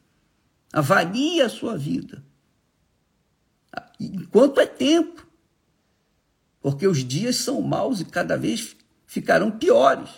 Avalie 0.72 1.42
a 1.42 1.50
sua 1.50 1.76
vida. 1.76 2.24
Enquanto 4.00 4.60
é 4.60 4.68
tempo. 4.68 5.26
Porque 6.62 6.86
os 6.86 7.04
dias 7.04 7.38
são 7.38 7.60
maus 7.62 8.02
e 8.02 8.06
cada 8.06 8.38
vez 8.38 8.76
ficarão 9.08 9.50
piores. 9.50 10.10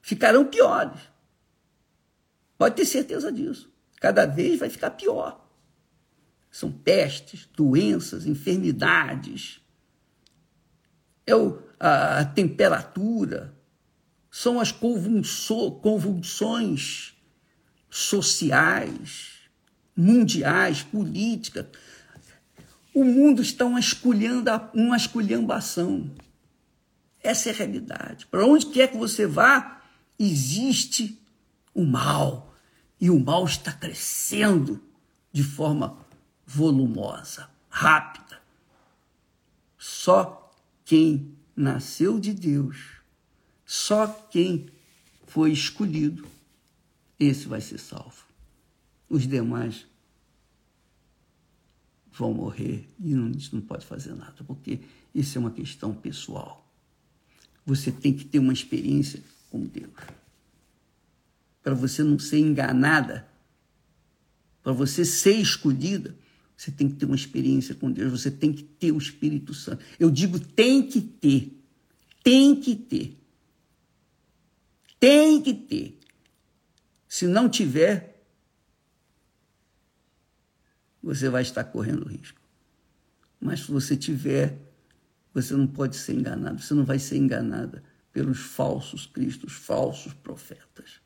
Ficarão 0.00 0.46
piores. 0.46 1.10
Pode 2.60 2.76
ter 2.76 2.84
certeza 2.84 3.32
disso. 3.32 3.72
Cada 3.98 4.26
vez 4.26 4.58
vai 4.58 4.68
ficar 4.68 4.90
pior. 4.90 5.48
São 6.50 6.70
pestes, 6.70 7.48
doenças, 7.56 8.26
enfermidades. 8.26 9.62
É 11.26 11.34
o, 11.34 11.58
a, 11.78 12.18
a 12.18 12.24
temperatura. 12.26 13.56
São 14.30 14.60
as 14.60 14.72
convulsões 14.72 17.14
sociais, 17.88 19.38
mundiais, 19.96 20.82
políticas. 20.82 21.64
O 22.94 23.04
mundo 23.04 23.40
está 23.40 23.64
uma, 23.64 23.80
uma 24.74 24.96
esculhambação. 24.98 26.10
Essa 27.22 27.48
é 27.48 27.52
a 27.52 27.56
realidade. 27.56 28.26
Para 28.26 28.44
onde 28.44 28.66
quer 28.66 28.88
que 28.88 28.98
você 28.98 29.26
vá, 29.26 29.82
existe 30.18 31.18
o 31.72 31.86
mal 31.86 32.49
e 33.00 33.10
o 33.10 33.18
mal 33.18 33.44
está 33.44 33.72
crescendo 33.72 34.80
de 35.32 35.42
forma 35.42 35.96
volumosa, 36.46 37.48
rápida. 37.68 38.42
Só 39.78 40.52
quem 40.84 41.34
nasceu 41.56 42.20
de 42.20 42.34
Deus, 42.34 42.76
só 43.64 44.06
quem 44.06 44.68
foi 45.26 45.52
escolhido, 45.52 46.26
esse 47.18 47.46
vai 47.46 47.60
ser 47.60 47.78
salvo. 47.78 48.24
Os 49.08 49.26
demais 49.26 49.86
vão 52.12 52.34
morrer 52.34 52.86
e 52.98 53.10
gente 53.10 53.54
não 53.54 53.62
pode 53.62 53.86
fazer 53.86 54.14
nada, 54.14 54.44
porque 54.44 54.80
isso 55.14 55.38
é 55.38 55.40
uma 55.40 55.50
questão 55.50 55.94
pessoal. 55.94 56.66
Você 57.64 57.90
tem 57.90 58.12
que 58.12 58.24
ter 58.24 58.38
uma 58.38 58.52
experiência 58.52 59.22
com 59.50 59.64
Deus 59.64 59.92
para 61.62 61.74
você 61.74 62.02
não 62.02 62.18
ser 62.18 62.38
enganada, 62.38 63.28
para 64.62 64.72
você 64.72 65.04
ser 65.04 65.34
escolhida, 65.34 66.14
você 66.56 66.70
tem 66.70 66.88
que 66.88 66.96
ter 66.96 67.06
uma 67.06 67.16
experiência 67.16 67.74
com 67.74 67.90
Deus, 67.90 68.12
você 68.12 68.30
tem 68.30 68.52
que 68.52 68.62
ter 68.62 68.92
o 68.92 68.98
Espírito 68.98 69.54
Santo. 69.54 69.84
Eu 69.98 70.10
digo 70.10 70.38
tem 70.38 70.86
que 70.86 71.00
ter, 71.00 71.58
tem 72.22 72.54
que 72.54 72.76
ter. 72.76 73.16
Tem 74.98 75.40
que 75.40 75.54
ter. 75.54 75.98
Se 77.08 77.26
não 77.26 77.48
tiver, 77.48 78.22
você 81.02 81.30
vai 81.30 81.40
estar 81.40 81.64
correndo 81.64 82.06
risco. 82.06 82.38
Mas 83.40 83.60
se 83.60 83.72
você 83.72 83.96
tiver, 83.96 84.58
você 85.32 85.54
não 85.54 85.66
pode 85.66 85.96
ser 85.96 86.12
enganado, 86.14 86.60
você 86.60 86.74
não 86.74 86.84
vai 86.84 86.98
ser 86.98 87.16
enganada 87.16 87.82
pelos 88.12 88.38
falsos 88.38 89.06
cristos, 89.06 89.54
falsos 89.54 90.12
profetas. 90.12 91.00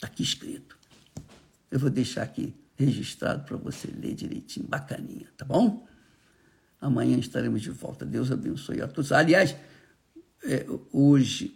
Está 0.00 0.06
aqui 0.06 0.22
escrito. 0.22 0.78
Eu 1.70 1.78
vou 1.78 1.90
deixar 1.90 2.22
aqui 2.22 2.54
registrado 2.74 3.44
para 3.44 3.58
você 3.58 3.86
ler 3.86 4.14
direitinho, 4.14 4.66
bacaninha, 4.66 5.26
tá 5.36 5.44
bom? 5.44 5.86
Amanhã 6.80 7.18
estaremos 7.18 7.60
de 7.60 7.68
volta. 7.68 8.06
Deus 8.06 8.32
abençoe 8.32 8.80
a 8.80 8.88
todos. 8.88 9.12
Aliás, 9.12 9.54
é, 10.42 10.64
hoje, 10.90 11.54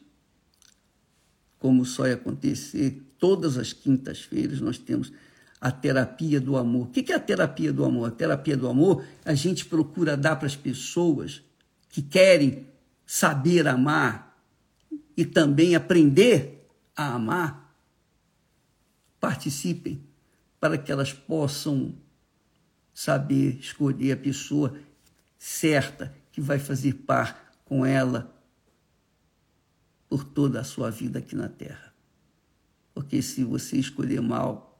como 1.58 1.86
só 1.86 2.06
ia 2.06 2.16
acontecer, 2.16 3.02
todas 3.18 3.56
as 3.56 3.72
quintas-feiras 3.72 4.60
nós 4.60 4.76
temos 4.76 5.10
a 5.58 5.70
terapia 5.72 6.38
do 6.38 6.58
amor. 6.58 6.88
O 6.88 6.90
que 6.90 7.10
é 7.10 7.16
a 7.16 7.20
terapia 7.20 7.72
do 7.72 7.82
amor? 7.82 8.08
A 8.08 8.10
terapia 8.10 8.58
do 8.58 8.68
amor, 8.68 9.02
a 9.24 9.32
gente 9.32 9.64
procura 9.64 10.18
dar 10.18 10.36
para 10.36 10.46
as 10.46 10.54
pessoas 10.54 11.40
que 11.88 12.02
querem 12.02 12.66
saber 13.06 13.66
amar 13.66 14.38
e 15.16 15.24
também 15.24 15.74
aprender 15.74 16.68
a 16.94 17.14
amar 17.14 17.63
participem 19.24 20.06
para 20.60 20.76
que 20.76 20.92
elas 20.92 21.10
possam 21.10 21.94
saber 22.92 23.58
escolher 23.58 24.12
a 24.12 24.16
pessoa 24.18 24.78
certa 25.38 26.14
que 26.30 26.42
vai 26.42 26.58
fazer 26.58 26.92
par 26.92 27.50
com 27.64 27.86
ela 27.86 28.38
por 30.10 30.24
toda 30.24 30.60
a 30.60 30.64
sua 30.64 30.90
vida 30.90 31.20
aqui 31.20 31.34
na 31.34 31.48
Terra. 31.48 31.94
Porque 32.92 33.22
se 33.22 33.42
você 33.42 33.78
escolher 33.78 34.20
mal, 34.20 34.78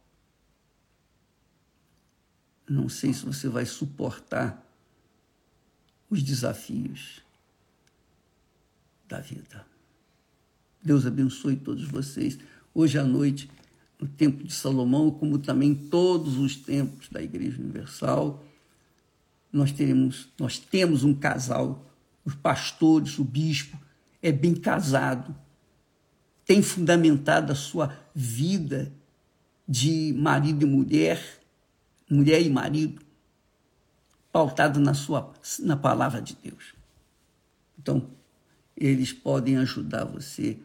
não 2.68 2.86
sei 2.90 3.14
se 3.14 3.24
você 3.24 3.48
vai 3.48 3.64
suportar 3.64 4.62
os 6.10 6.22
desafios 6.22 7.22
da 9.08 9.20
vida. 9.20 9.66
Deus 10.82 11.06
abençoe 11.06 11.56
todos 11.56 11.88
vocês. 11.88 12.38
Hoje 12.74 12.98
à 12.98 13.04
noite 13.04 13.48
no 14.04 14.08
tempo 14.08 14.44
de 14.44 14.52
Salomão, 14.52 15.10
como 15.10 15.38
também 15.38 15.74
todos 15.74 16.36
os 16.36 16.54
tempos 16.56 17.08
da 17.08 17.22
Igreja 17.22 17.58
Universal, 17.58 18.44
nós 19.50 19.72
teremos, 19.72 20.28
nós 20.38 20.58
temos 20.58 21.04
um 21.04 21.14
casal, 21.14 21.90
os 22.22 22.34
pastores, 22.34 23.18
o 23.18 23.24
bispo, 23.24 23.78
é 24.20 24.30
bem 24.30 24.54
casado, 24.54 25.34
tem 26.44 26.60
fundamentado 26.60 27.50
a 27.50 27.54
sua 27.54 27.98
vida 28.14 28.92
de 29.66 30.14
marido 30.18 30.66
e 30.66 30.68
mulher, 30.68 31.40
mulher 32.10 32.42
e 32.42 32.50
marido, 32.50 33.00
pautado 34.30 34.78
na 34.78 34.92
sua 34.92 35.32
na 35.60 35.78
palavra 35.78 36.20
de 36.20 36.36
Deus. 36.42 36.74
Então, 37.78 38.06
eles 38.76 39.14
podem 39.14 39.56
ajudar 39.56 40.04
você 40.04 40.58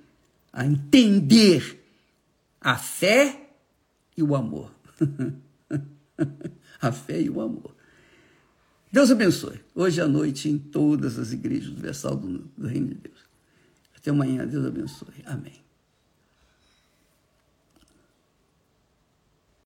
a 0.52 0.66
entender 0.66 1.79
a 2.62 2.78
fé 2.78 3.50
e 4.16 4.24
o 4.24 4.36
amor. 4.36 4.72
a 6.82 6.92
fé 6.92 7.22
e 7.22 7.30
o 7.30 7.42
amor. 7.42 7.76
Deus 8.92 9.12
abençoe. 9.12 9.60
Hoje 9.76 10.02
à 10.02 10.08
noite 10.08 10.50
em 10.50 10.58
todas 10.58 11.20
as 11.20 11.32
igrejas 11.32 11.70
universal 11.70 12.16
do, 12.16 12.40
do 12.58 12.68
Reino 12.68 12.88
de 12.88 12.96
Deus. 12.96 13.20
Até 13.96 14.10
amanhã. 14.10 14.46
Deus 14.46 14.66
abençoe. 14.66 15.24
Amém. 15.26 15.69